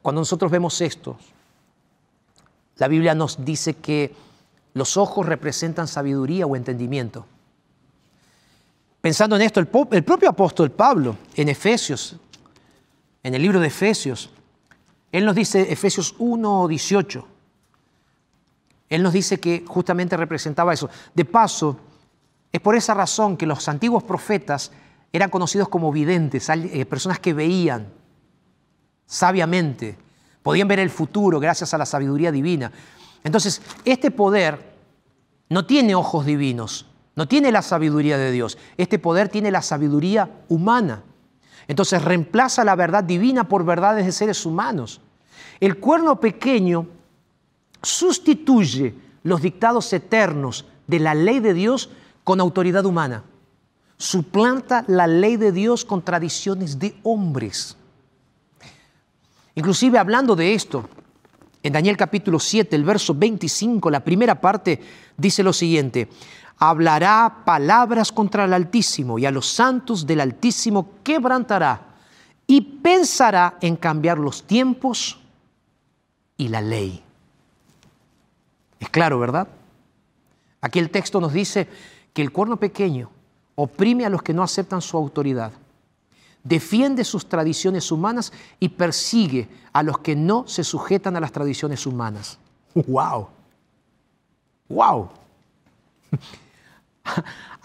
[0.00, 1.18] cuando nosotros vemos esto,
[2.76, 4.14] la Biblia nos dice que
[4.74, 7.26] los ojos representan sabiduría o entendimiento.
[9.02, 12.16] Pensando en esto, el, propio apóstol Pablo, en Efesios,
[13.22, 14.30] en el libro de Efesios,
[15.10, 17.28] él nos dice, Efesios 1, 18,
[18.88, 20.88] él nos dice que justamente representaba eso.
[21.14, 21.78] De paso,
[22.50, 24.72] es por esa razón que los antiguos profetas
[25.12, 28.01] eran conocidos como videntes, eh, personas que veían
[29.12, 29.94] sabiamente,
[30.42, 32.72] podían ver el futuro gracias a la sabiduría divina.
[33.22, 34.72] Entonces, este poder
[35.50, 38.56] no tiene ojos divinos, no tiene la sabiduría de Dios.
[38.78, 41.02] Este poder tiene la sabiduría humana.
[41.68, 45.02] Entonces reemplaza la verdad divina por verdades de seres humanos.
[45.60, 46.86] El cuerno pequeño
[47.82, 48.94] sustituye
[49.24, 51.90] los dictados eternos de la ley de Dios
[52.24, 53.24] con autoridad humana.
[53.98, 57.76] Suplanta la ley de Dios con tradiciones de hombres.
[59.54, 60.88] Inclusive hablando de esto,
[61.62, 64.80] en Daniel capítulo 7, el verso 25, la primera parte
[65.16, 66.08] dice lo siguiente,
[66.58, 71.92] hablará palabras contra el Altísimo y a los santos del Altísimo quebrantará
[72.46, 75.18] y pensará en cambiar los tiempos
[76.36, 77.02] y la ley.
[78.80, 79.46] Es claro, ¿verdad?
[80.60, 81.68] Aquí el texto nos dice
[82.12, 83.10] que el cuerno pequeño
[83.54, 85.52] oprime a los que no aceptan su autoridad,
[86.44, 91.86] defiende sus tradiciones humanas y persigue a los que no se sujetan a las tradiciones
[91.86, 92.38] humanas.
[92.74, 93.28] ¡Wow!
[94.68, 95.08] ¡Wow!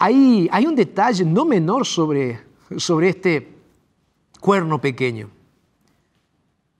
[0.00, 2.40] Hay, hay un detalle no menor sobre,
[2.76, 3.48] sobre este
[4.40, 5.28] cuerno pequeño.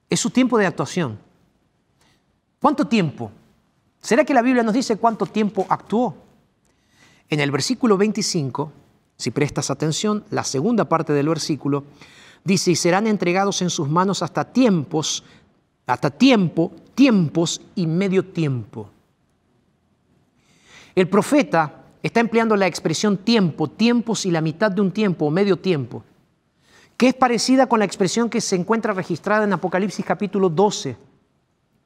[0.09, 1.19] Es su tiempo de actuación.
[2.61, 3.31] ¿Cuánto tiempo
[4.01, 6.15] ¿Será que la Biblia nos dice cuánto tiempo actuó?
[7.29, 8.73] En el versículo 25,
[9.19, 11.83] si prestas atención, la segunda parte del versículo,
[12.45, 15.25] dice, y serán entregados en sus manos hasta tiempos,
[15.87, 18.89] hasta tiempo, tiempos y medio tiempo.
[20.95, 25.31] El profeta está empleando la expresión tiempo, tiempos y la mitad de un tiempo o
[25.31, 26.05] medio tiempo,
[26.97, 30.97] que es parecida con la expresión que se encuentra registrada en Apocalipsis capítulo 12.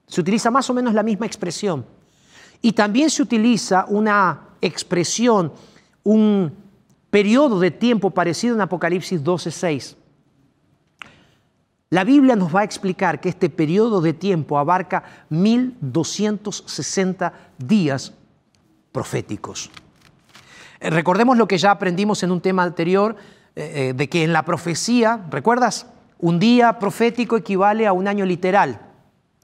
[0.07, 1.87] Se utiliza más o menos la misma expresión.
[2.61, 5.53] Y también se utiliza una expresión,
[6.05, 6.62] un
[7.13, 9.97] periodo de tiempo parecido en Apocalipsis 12:6.
[11.91, 18.15] La Biblia nos va a explicar que este periodo de tiempo abarca 1260 días
[18.93, 19.71] proféticos.
[20.81, 23.15] Eh, recordemos lo que ya aprendimos en un tema anterior,
[23.55, 25.87] eh, eh, de que en la profecía, ¿recuerdas?
[26.19, 28.81] Un día profético equivale a un año literal.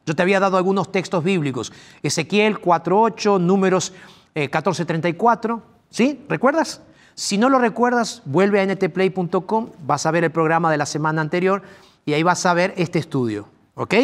[0.07, 1.71] Yo te había dado algunos textos bíblicos.
[2.03, 3.93] Ezequiel 4.8, números
[4.35, 5.59] 14.34.
[5.59, 6.25] Eh, ¿Sí?
[6.31, 6.81] ¿Recuerdas?
[7.19, 11.21] Si no lo recuerdas, vuelve a ntplay.com, vas a ver el programa de la semana
[11.21, 11.63] anterior
[12.07, 13.49] y ahí vas a ver este estudio.
[13.75, 13.95] ¿Ok?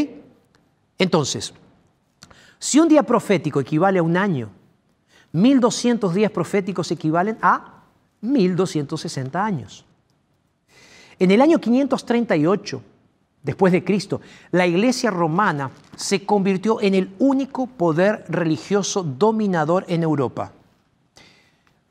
[0.99, 1.55] Entonces,
[2.59, 4.49] si un día profético equivale a un año,
[5.31, 7.85] 1200 días proféticos equivalen a
[8.21, 9.85] 1260 años.
[11.21, 12.83] En el año 538,
[13.45, 20.03] después de Cristo, la iglesia romana se convirtió en el único poder religioso dominador en
[20.03, 20.51] Europa.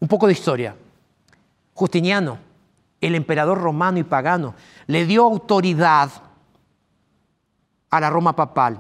[0.01, 0.75] Un poco de historia.
[1.73, 2.37] Justiniano,
[3.01, 4.55] el emperador romano y pagano,
[4.87, 6.09] le dio autoridad
[7.89, 8.79] a la Roma papal.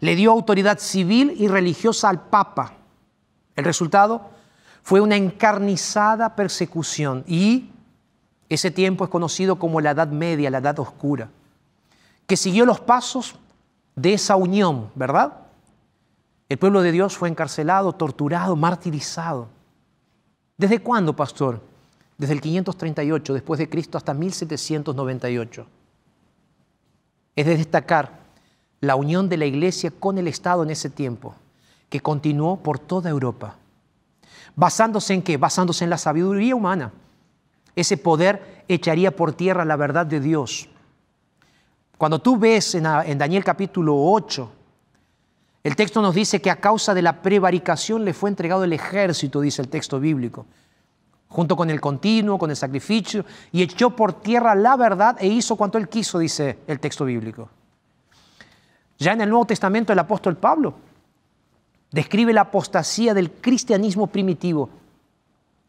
[0.00, 2.74] Le dio autoridad civil y religiosa al papa.
[3.56, 4.30] El resultado
[4.82, 7.70] fue una encarnizada persecución y
[8.48, 11.28] ese tiempo es conocido como la Edad Media, la Edad Oscura
[12.28, 13.36] que siguió los pasos
[13.96, 15.32] de esa unión, ¿verdad?
[16.50, 19.48] El pueblo de Dios fue encarcelado, torturado, martirizado.
[20.58, 21.62] ¿Desde cuándo, pastor?
[22.18, 25.66] Desde el 538 después de Cristo hasta 1798.
[27.36, 28.18] Es de destacar
[28.80, 31.36] la unión de la iglesia con el Estado en ese tiempo,
[31.88, 33.56] que continuó por toda Europa.
[34.56, 35.36] ¿Basándose en qué?
[35.36, 36.92] Basándose en la sabiduría humana.
[37.76, 40.68] Ese poder echaría por tierra la verdad de Dios
[41.96, 42.82] Cuando tú ves en,
[43.18, 44.52] Daniel capítulo 8,
[45.68, 49.42] el texto nos dice que a causa de la prevaricación le fue entregado el ejército,
[49.42, 50.46] dice el texto bíblico,
[51.28, 55.56] junto con el continuo, con el sacrificio, y echó por tierra la verdad e hizo
[55.56, 57.50] cuanto él quiso, dice el texto bíblico.
[58.96, 60.74] Ya en el Nuevo Testamento el apóstol Pablo
[61.90, 64.70] describe la apostasía del cristianismo primitivo.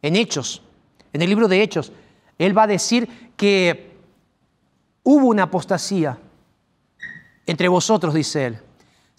[0.01, 0.61] En Hechos,
[1.11, 1.91] en el libro de Hechos,
[2.37, 3.97] él va a decir que
[5.03, 6.17] hubo una apostasía
[7.45, 8.59] entre vosotros, dice él.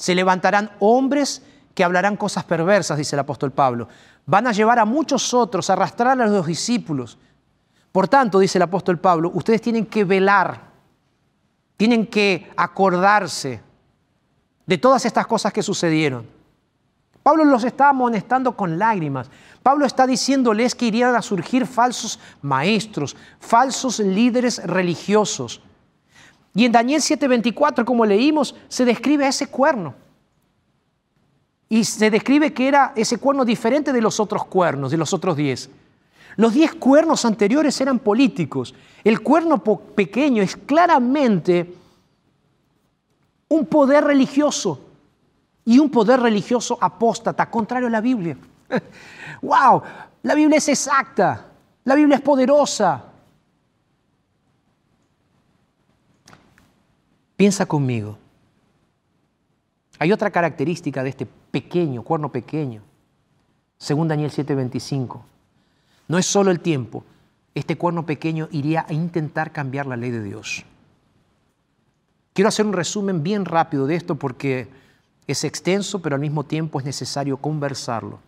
[0.00, 1.42] Se levantarán hombres
[1.74, 3.86] que hablarán cosas perversas, dice el apóstol Pablo.
[4.24, 7.18] Van a llevar a muchos otros, a arrastrar a los discípulos.
[7.92, 10.62] Por tanto, dice el apóstol Pablo, ustedes tienen que velar,
[11.76, 13.60] tienen que acordarse
[14.64, 16.26] de todas estas cosas que sucedieron.
[17.22, 19.30] Pablo los está amonestando con lágrimas.
[19.62, 25.60] Pablo está diciéndoles que irían a surgir falsos maestros, falsos líderes religiosos.
[26.54, 29.94] Y en Daniel 7:24, como leímos, se describe ese cuerno.
[31.68, 35.36] Y se describe que era ese cuerno diferente de los otros cuernos, de los otros
[35.36, 35.70] diez.
[36.36, 38.74] Los diez cuernos anteriores eran políticos.
[39.04, 41.74] El cuerno pequeño es claramente
[43.48, 44.80] un poder religioso
[45.64, 48.36] y un poder religioso apóstata, contrario a la Biblia.
[49.42, 49.82] ¡Wow!
[50.22, 51.46] La Biblia es exacta,
[51.84, 53.09] la Biblia es poderosa,
[57.40, 58.18] Piensa conmigo.
[59.98, 62.82] Hay otra característica de este pequeño, cuerno pequeño,
[63.78, 65.22] según Daniel 7:25.
[66.06, 67.02] No es solo el tiempo,
[67.54, 70.66] este cuerno pequeño iría a intentar cambiar la ley de Dios.
[72.34, 74.68] Quiero hacer un resumen bien rápido de esto porque
[75.26, 78.20] es extenso, pero al mismo tiempo es necesario conversarlo.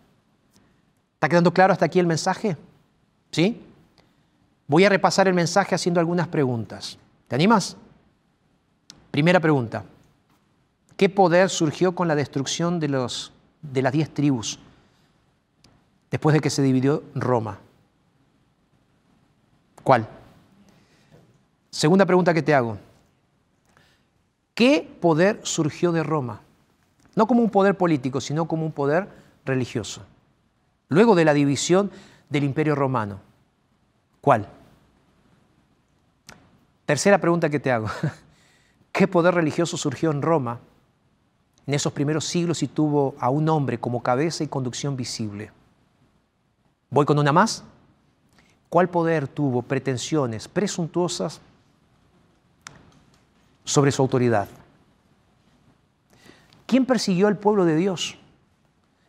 [1.13, 2.57] ¿Está quedando claro hasta aquí el mensaje?
[3.29, 3.61] ¿Sí?
[4.65, 6.97] Voy a repasar el mensaje haciendo algunas preguntas.
[7.27, 7.77] ¿Te animas?
[9.13, 9.83] Primera pregunta.
[10.97, 14.57] ¿Qué poder surgió con la destrucción de, los, de las diez tribus
[16.09, 17.59] después de que se dividió Roma?
[19.83, 20.07] ¿Cuál?
[21.69, 22.79] Segunda pregunta que te hago.
[24.55, 26.41] ¿Qué poder surgió de Roma?
[27.13, 29.07] No como un poder político, sino como un poder
[29.45, 30.01] religioso.
[30.89, 31.91] Luego de la división
[32.29, 33.19] del imperio romano.
[34.21, 34.47] ¿Cuál?
[36.87, 37.89] Tercera pregunta que te hago.
[38.93, 40.59] ¿Qué poder religioso surgió en Roma
[41.65, 45.51] en esos primeros siglos y tuvo a un hombre como cabeza y conducción visible?
[46.91, 47.63] ¿Voy con una más?
[48.69, 51.41] ¿Cuál poder tuvo pretensiones presuntuosas
[53.63, 54.47] sobre su autoridad?
[56.67, 58.19] ¿Quién persiguió al pueblo de Dios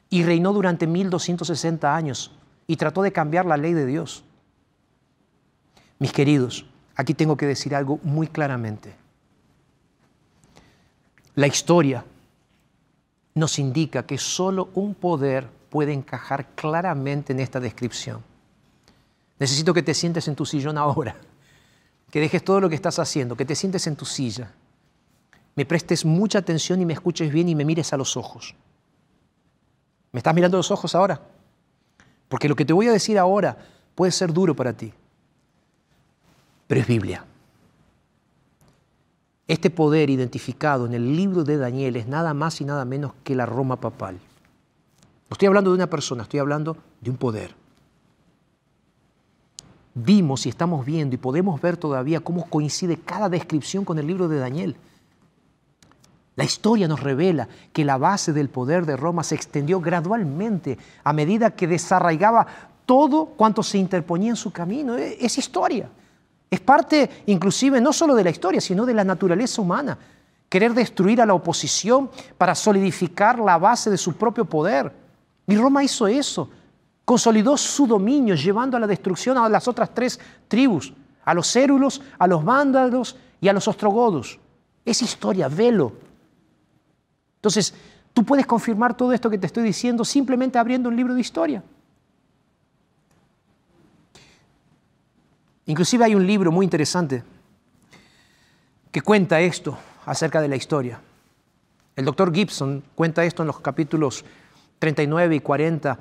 [0.09, 2.33] y reinó durante 1260 años
[2.67, 4.25] y trató de cambiar la ley de Dios?
[5.99, 6.65] Mis queridos,
[6.97, 9.04] aquí tengo que decir algo muy claramente.
[11.37, 12.05] La historia
[13.35, 18.23] nos indica que solo un poder puede encajar claramente en esta descripción.
[19.39, 21.17] Necesito que te sientes en tu sillón ahora,
[22.11, 24.53] que dejes todo lo que estás haciendo, que te sientes en tu silla,
[25.57, 28.55] me prestes mucha atención y me escuches bien y me mires a los ojos.
[30.13, 31.21] ¿Me estás mirando a los ojos ahora?
[32.29, 33.57] Porque lo que te voy a decir ahora
[33.95, 34.93] puede ser duro para ti,
[36.67, 37.25] pero es Biblia.
[39.47, 43.35] Este poder identificado en el libro de Daniel es nada más y nada menos que
[43.35, 44.15] la Roma papal.
[44.15, 47.55] No estoy hablando de una persona, estoy hablando de un poder.
[49.95, 54.29] Vimos y estamos viendo y podemos ver todavía cómo coincide cada descripción con el libro
[54.29, 54.77] de Daniel.
[56.37, 61.13] La historia nos revela que la base del poder de Roma se extendió gradualmente a
[61.13, 62.47] medida que desarraigaba
[62.87, 64.97] todo cuanto se interponía en su camino.
[64.97, 65.89] Es historia.
[66.51, 69.99] Es parte inclusive no solo de la historia, sino de la naturaleza humana.
[70.49, 74.93] Querer destruir a la oposición para solidificar la base de su propio poder.
[75.47, 76.49] Y Roma hizo eso.
[77.05, 80.19] Consolidó su dominio llevando a la destrucción a las otras tres
[80.49, 80.93] tribus,
[81.25, 84.39] a los cérulos, a los vándalos y a los ostrogodos.
[84.85, 85.93] Es historia, velo.
[87.37, 87.75] Entonces,
[88.13, 91.63] tú puedes confirmar todo esto que te estoy diciendo simplemente abriendo un libro de historia.
[95.67, 97.23] Inclusive hay un libro muy interesante
[98.91, 101.01] que cuenta esto acerca de la historia.
[101.97, 104.25] El doctor Gibson cuenta esto en los capítulos
[104.79, 105.99] 39 y 40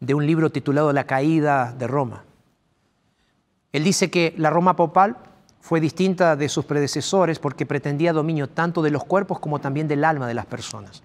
[0.00, 2.24] de un libro titulado La caída de Roma.
[3.72, 5.16] Él dice que la Roma papal
[5.60, 10.04] fue distinta de sus predecesores porque pretendía dominio tanto de los cuerpos como también del
[10.04, 11.02] alma de las personas.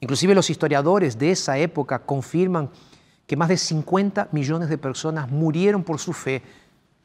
[0.00, 2.70] Inclusive los historiadores de esa época confirman
[3.26, 6.42] que más de 50 millones de personas murieron por su fe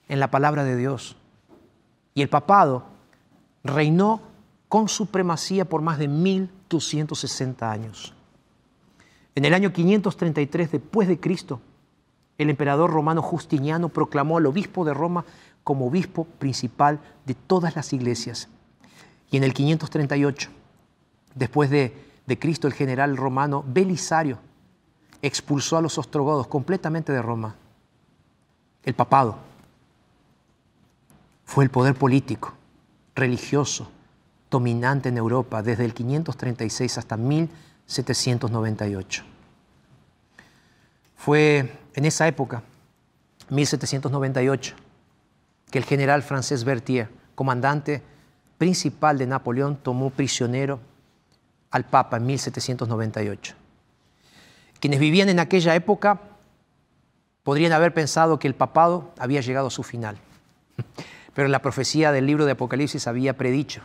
[0.07, 1.15] en la palabra de Dios.
[2.13, 2.85] Y el papado
[3.63, 4.21] reinó
[4.67, 8.13] con supremacía por más de 1260 años.
[9.35, 11.61] En el año 533 después de Cristo,
[12.37, 15.25] el emperador romano Justiniano proclamó al obispo de Roma
[15.63, 18.49] como obispo principal de todas las iglesias.
[19.31, 20.49] Y en el 538,
[21.35, 21.95] después de,
[22.25, 24.39] de Cristo, el general romano Belisario
[25.21, 27.55] expulsó a los ostrogodos completamente de Roma.
[28.83, 29.37] El papado
[31.45, 32.53] fue el poder político,
[33.15, 33.89] religioso,
[34.49, 39.23] dominante en Europa desde el 536 hasta 1798.
[41.15, 42.63] Fue en esa época,
[43.49, 44.75] 1798,
[45.71, 48.01] que el general francés Berthier, comandante
[48.57, 50.79] principal de Napoleón, tomó prisionero
[51.71, 53.55] al Papa en 1798.
[54.79, 56.21] Quienes vivían en aquella época
[57.43, 60.17] podrían haber pensado que el papado había llegado a su final,
[61.33, 63.81] pero la profecía del libro de Apocalipsis había predicho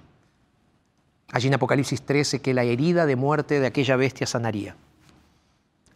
[1.30, 4.76] allí en Apocalipsis 13 que la herida de muerte de aquella bestia sanaría.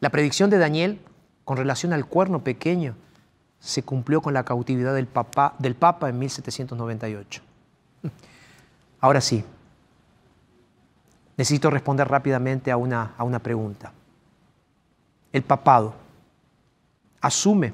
[0.01, 1.01] La predicción de Daniel
[1.45, 2.95] con relación al cuerno pequeño
[3.61, 7.43] se cumplió con la cautividad del Papa, en 1798.
[9.01, 9.45] Ahora sí,
[11.37, 13.93] necesito responder rápidamente a una, a una pregunta.
[15.33, 15.95] El papado
[17.21, 17.73] asume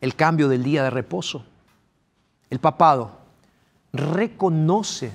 [0.00, 1.44] el cambio del día de reposo.
[2.50, 3.18] El papado
[3.92, 5.12] reconoce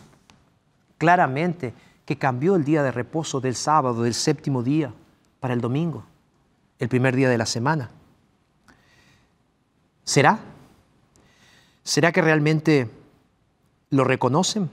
[0.97, 1.73] claramente
[2.05, 4.93] que cambió el día de reposo del sábado, del séptimo día,
[5.39, 6.03] para el domingo,
[6.79, 7.89] el primer día de la semana.
[10.03, 10.39] ¿Será?
[11.83, 12.89] ¿Será que realmente
[13.89, 14.69] lo reconocen?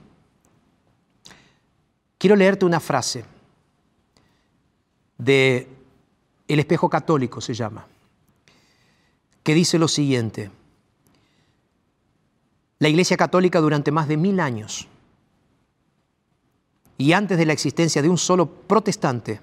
[2.19, 3.25] Quiero leerte una frase
[5.17, 5.69] de
[6.49, 7.87] El espejo católico se llama,
[9.43, 10.51] que dice lo siguiente.
[12.79, 14.87] La Iglesia Católica durante más de mil años
[16.97, 19.41] y antes de la existencia de un solo protestante,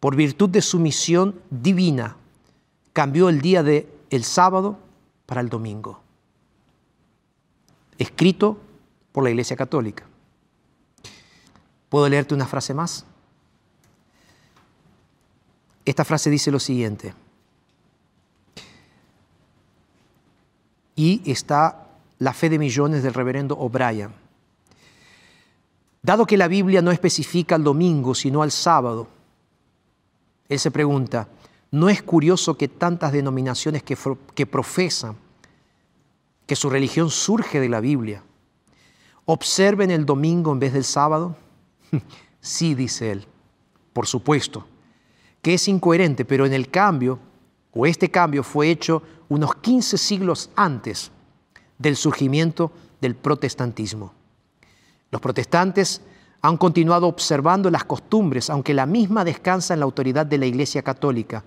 [0.00, 2.16] por virtud de su misión divina,
[2.92, 4.78] cambió el día del el sábado
[5.26, 6.00] para el domingo.
[7.98, 8.58] Escrito
[9.12, 10.04] por la Iglesia Católica.
[11.88, 13.04] ¿Puedo leerte una frase más?
[15.84, 17.14] Esta frase dice lo siguiente.
[20.96, 21.89] Y está
[22.20, 24.10] la fe de millones del reverendo O'Brien.
[26.02, 29.08] Dado que la Biblia no especifica el domingo, sino al sábado,
[30.48, 31.28] él se pregunta,
[31.70, 33.96] ¿no es curioso que tantas denominaciones que,
[34.34, 35.16] que profesan
[36.46, 38.22] que su religión surge de la Biblia
[39.24, 41.36] observen el domingo en vez del sábado?
[42.40, 43.26] sí, dice él,
[43.94, 44.66] por supuesto,
[45.40, 47.18] que es incoherente, pero en el cambio,
[47.72, 51.10] o este cambio fue hecho unos 15 siglos antes
[51.80, 52.70] del surgimiento
[53.00, 54.12] del protestantismo.
[55.10, 56.02] Los protestantes
[56.42, 60.82] han continuado observando las costumbres, aunque la misma descansa en la autoridad de la Iglesia
[60.82, 61.42] Católica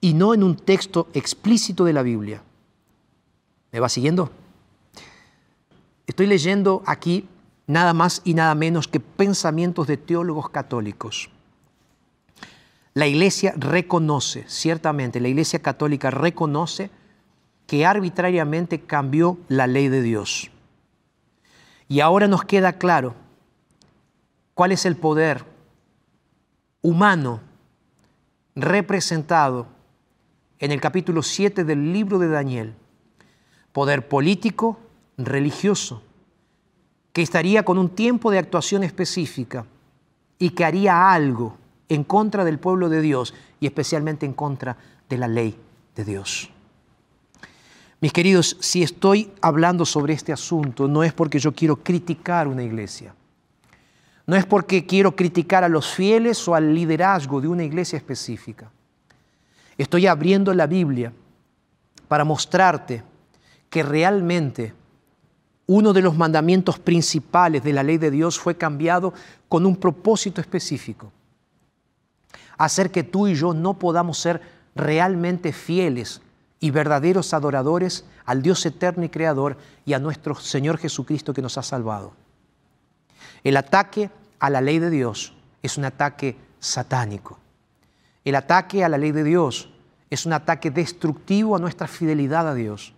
[0.00, 2.42] y no en un texto explícito de la Biblia.
[3.70, 4.30] ¿Me va siguiendo?
[6.06, 7.28] Estoy leyendo aquí
[7.66, 11.30] nada más y nada menos que pensamientos de teólogos católicos.
[12.94, 16.90] La Iglesia reconoce, ciertamente, la Iglesia Católica reconoce
[17.72, 20.50] que arbitrariamente cambió la ley de Dios.
[21.88, 23.14] Y ahora nos queda claro
[24.52, 25.46] cuál es el poder
[26.82, 27.40] humano
[28.54, 29.68] representado
[30.58, 32.74] en el capítulo 7 del libro de Daniel.
[33.72, 34.78] Poder político,
[35.16, 36.02] religioso,
[37.14, 39.64] que estaría con un tiempo de actuación específica
[40.38, 41.56] y que haría algo
[41.88, 44.76] en contra del pueblo de Dios y especialmente en contra
[45.08, 45.56] de la ley
[45.96, 46.52] de Dios.
[48.02, 52.64] Mis queridos, si estoy hablando sobre este asunto, no es porque yo quiero criticar una
[52.64, 53.14] iglesia.
[54.26, 58.72] No es porque quiero criticar a los fieles o al liderazgo de una iglesia específica.
[59.78, 61.12] Estoy abriendo la Biblia
[62.08, 63.04] para mostrarte
[63.70, 64.74] que realmente
[65.66, 69.14] uno de los mandamientos principales de la ley de Dios fue cambiado
[69.48, 71.12] con un propósito específico.
[72.58, 74.40] Hacer que tú y yo no podamos ser
[74.74, 76.20] realmente fieles
[76.62, 81.58] y verdaderos adoradores al Dios eterno y creador y a nuestro Señor Jesucristo que nos
[81.58, 82.12] ha salvado.
[83.42, 87.40] El ataque a la ley de Dios es un ataque satánico.
[88.24, 89.70] El ataque a la ley de Dios
[90.08, 92.94] es un ataque destructivo a nuestra fidelidad a Dios.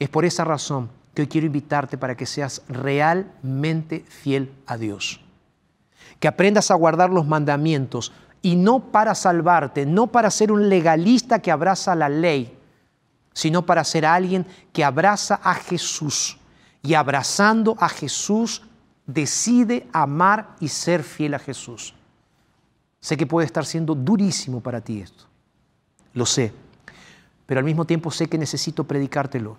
[0.00, 5.20] Es por esa razón que hoy quiero invitarte para que seas realmente fiel a Dios.
[6.18, 11.40] Que aprendas a guardar los mandamientos, y no para salvarte, no para ser un legalista
[11.40, 12.56] que abraza la ley,
[13.32, 16.38] sino para ser alguien que abraza a Jesús
[16.82, 18.62] y abrazando a Jesús,
[19.06, 21.94] decide amar y ser fiel a Jesús.
[23.00, 25.24] Sé que puede estar siendo durísimo para ti esto,
[26.14, 26.52] lo sé,
[27.46, 29.56] pero al mismo tiempo sé que necesito predicártelo,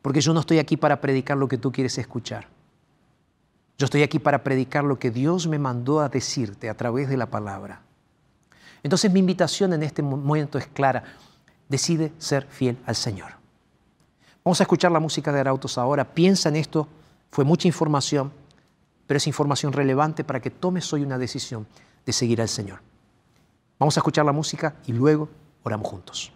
[0.00, 2.46] porque yo no estoy aquí para predicar lo que tú quieres escuchar.
[3.78, 7.16] Yo estoy aquí para predicar lo que Dios me mandó a decirte a través de
[7.16, 7.82] la palabra.
[8.82, 11.04] Entonces mi invitación en este momento es clara.
[11.68, 13.32] Decide ser fiel al Señor.
[14.44, 16.04] Vamos a escuchar la música de Arautos ahora.
[16.04, 16.88] Piensa en esto.
[17.30, 18.32] Fue mucha información,
[19.06, 21.66] pero es información relevante para que tomes hoy una decisión
[22.04, 22.80] de seguir al Señor.
[23.78, 25.28] Vamos a escuchar la música y luego
[25.62, 26.32] oramos juntos.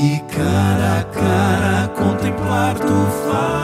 [0.00, 3.58] Y cara a cara contemplar tu faz.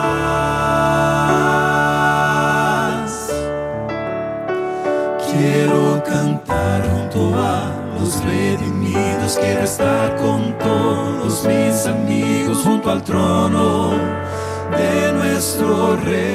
[5.30, 7.70] Quiero cantar junto a
[8.00, 13.92] los redimidos, quiero estar con todos mis amigos junto al trono
[14.76, 16.34] de nuestro rey.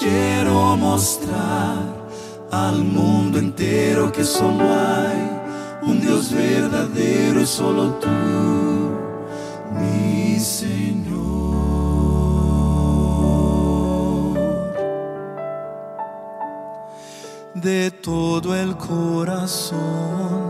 [0.00, 1.97] Quiero mostrar
[2.50, 5.30] al mundo entero que solo hay
[5.82, 8.08] un Dios verdadero y solo tú,
[9.72, 10.78] mi Señor.
[17.54, 20.48] De todo el corazón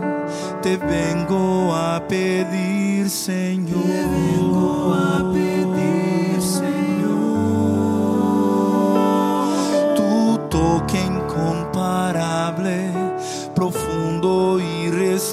[0.61, 3.81] te vengo a pedir, Señor.
[3.81, 5.68] Te vengo a pedir,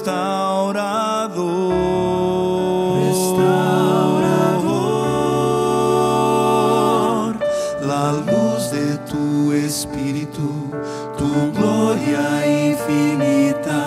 [0.07, 0.09] y
[3.09, 4.15] restaurador.
[7.85, 10.71] La luz de tu espíritu,
[11.17, 13.81] tu gloria infinita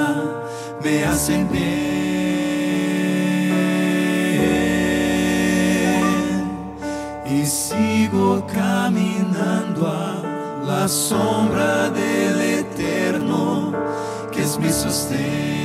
[0.84, 1.60] me hacen bien
[7.24, 10.22] y sigo caminando a
[10.66, 13.72] la sombra del eterno
[14.30, 15.59] que es mi sostén.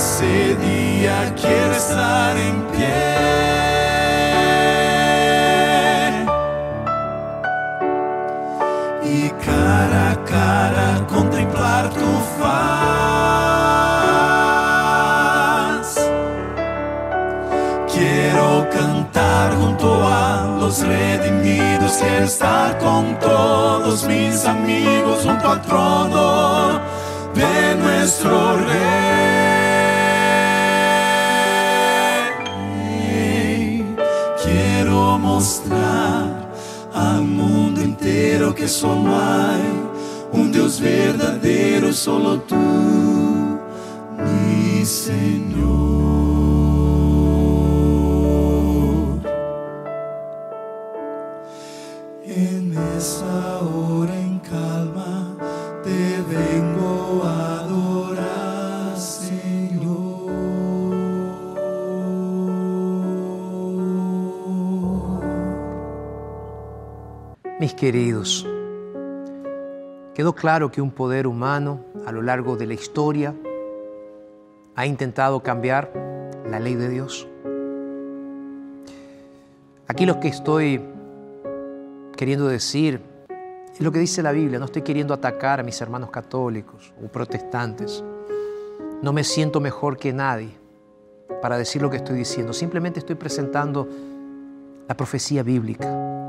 [0.00, 2.88] Ese día quiero estar en pie.
[9.04, 12.60] y cara a cara contemplar tu faz.
[17.92, 26.80] Quiero cantar junto a los redimidos, quiero estar con todos mis amigos junto al trono
[27.34, 29.19] de nuestro rey.
[38.10, 39.62] Mundo entero que solo hay
[40.32, 42.56] un Dios verdadero, solo tú,
[70.14, 73.34] Quedó claro que un poder humano a lo largo de la historia
[74.76, 75.90] ha intentado cambiar
[76.48, 77.26] la ley de Dios.
[79.88, 80.80] Aquí lo que estoy
[82.16, 83.00] queriendo decir
[83.72, 87.08] Es lo que dice la Biblia, no estoy queriendo atacar a mis hermanos católicos o
[87.08, 88.04] protestantes.
[89.00, 90.50] No me siento mejor que nadie
[91.40, 92.52] para decir lo que estoy diciendo.
[92.52, 93.88] Simplemente estoy presentando
[94.86, 96.19] la profecía bíblica.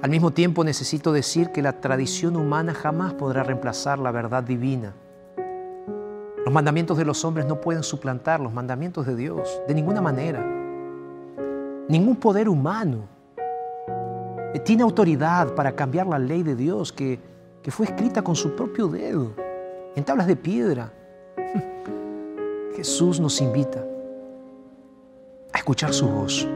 [0.00, 4.94] Al mismo tiempo necesito decir que la tradición humana jamás podrá reemplazar la verdad divina.
[6.44, 10.40] Los mandamientos de los hombres no pueden suplantar los mandamientos de Dios, de ninguna manera.
[11.88, 13.08] Ningún poder humano
[14.64, 17.18] tiene autoridad para cambiar la ley de Dios que,
[17.60, 19.32] que fue escrita con su propio dedo,
[19.96, 20.92] en tablas de piedra.
[22.76, 23.84] Jesús nos invita
[25.52, 26.46] a escuchar su voz.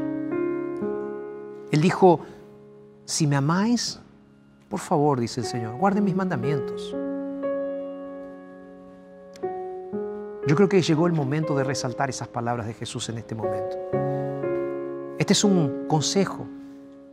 [1.72, 2.20] Él dijo,
[3.05, 4.00] si me amáis,
[4.68, 6.94] por favor, dice el Señor, guarden mis mandamientos.
[10.46, 13.76] Yo creo que llegó el momento de resaltar esas palabras de Jesús en este momento.
[15.18, 16.46] Este es un consejo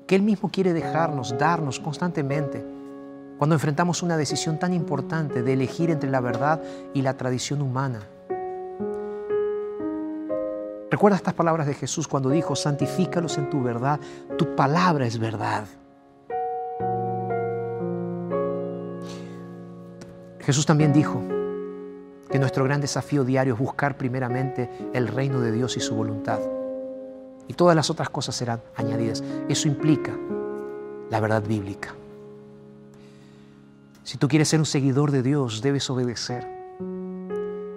[0.07, 2.65] que Él mismo quiere dejarnos, darnos constantemente
[3.37, 6.61] cuando enfrentamos una decisión tan importante de elegir entre la verdad
[6.93, 8.01] y la tradición humana.
[10.89, 13.99] Recuerda estas palabras de Jesús cuando dijo, santifícalos en tu verdad,
[14.37, 15.65] tu palabra es verdad.
[20.41, 21.21] Jesús también dijo
[22.31, 26.39] que nuestro gran desafío diario es buscar primeramente el reino de Dios y su voluntad.
[27.47, 29.23] Y todas las otras cosas serán añadidas.
[29.47, 30.15] Eso implica
[31.09, 31.95] la verdad bíblica.
[34.03, 36.47] Si tú quieres ser un seguidor de Dios, debes obedecer.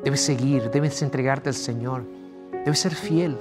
[0.04, 2.04] Debes seguir, debes entregarte al Señor
[2.64, 3.36] Debes ser fiel.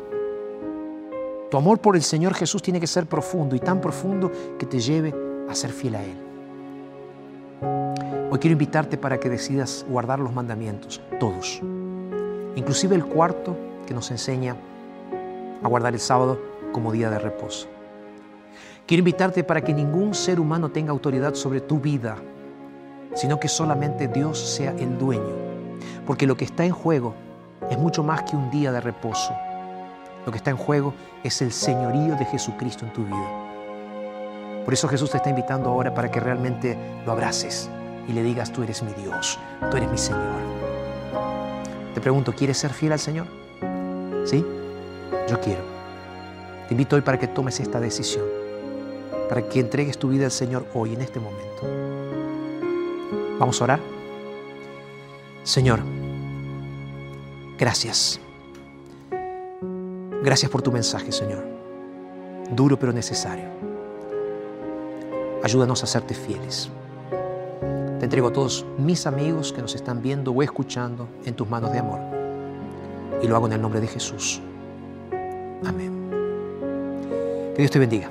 [1.51, 4.80] Tu amor por el Señor Jesús tiene que ser profundo y tan profundo que te
[4.80, 5.13] lleve
[5.47, 6.17] a ser fiel a Él.
[8.34, 11.60] Hoy quiero invitarte para que decidas guardar los mandamientos, todos,
[12.56, 14.56] inclusive el cuarto que nos enseña
[15.62, 16.40] a guardar el sábado
[16.72, 17.68] como día de reposo.
[18.88, 22.16] Quiero invitarte para que ningún ser humano tenga autoridad sobre tu vida,
[23.16, 25.36] sino que solamente Dios sea el dueño,
[26.08, 27.14] porque lo que está en juego
[27.70, 29.36] es mucho más que un día de reposo.
[30.26, 30.94] Lo que está en juego
[31.26, 34.64] es el señorío de Jesucristo en tu vida.
[34.64, 37.70] Por eso Jesús te está invitando ahora para que realmente lo abraces
[38.08, 39.39] y le digas, tú eres mi Dios,
[39.70, 40.41] tú eres mi Señor.
[41.93, 43.28] Te pregunto, ¿quieres ser fiel al Señor?
[44.26, 44.45] ¿Sí?
[45.30, 45.62] Yo quiero.
[46.68, 48.26] Te invito hoy para que tomes esta decisión,
[49.30, 51.68] para que entregues tu vida al Señor hoy, en este momento.
[53.39, 53.80] Vamos a orar.
[55.43, 55.82] Señor,
[57.62, 58.20] Gracias.
[60.24, 61.45] Gracias por tu mensaje, Señor.
[62.49, 63.49] Duro pero necesario.
[65.43, 66.72] Ayúdanos a serte fieles.
[68.02, 71.72] Te entrego a todos mis amigos que nos están viendo o escuchando en tus manos
[71.72, 71.99] de amor.
[73.22, 74.41] Y lo hago en el nombre de Jesús.
[75.64, 76.10] Amén.
[77.54, 78.10] Que Dios te bendiga.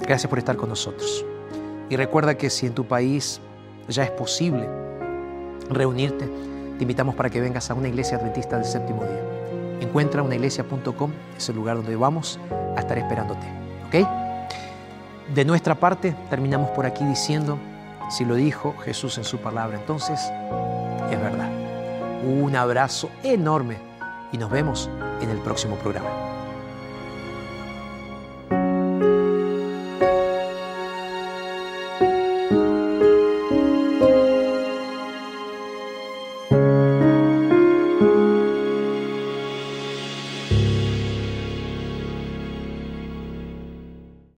[0.00, 1.24] Gracias por estar con nosotros.
[1.88, 3.40] Y recuerda que si en tu país
[3.86, 4.68] ya es posible
[5.68, 6.28] reunirte,
[6.76, 9.22] te invitamos para que vengas a una iglesia adventista del séptimo día.
[9.82, 12.40] Encuentra unaiglesia.com, es el lugar donde vamos
[12.74, 13.46] a estar esperándote.
[13.86, 14.08] ¿Ok?
[15.32, 17.56] De nuestra parte, terminamos por aquí diciendo,
[18.10, 20.20] si lo dijo Jesús en su palabra, entonces
[21.10, 21.50] es verdad.
[22.24, 23.78] Un abrazo enorme
[24.32, 24.90] y nos vemos
[25.20, 26.29] en el próximo programa.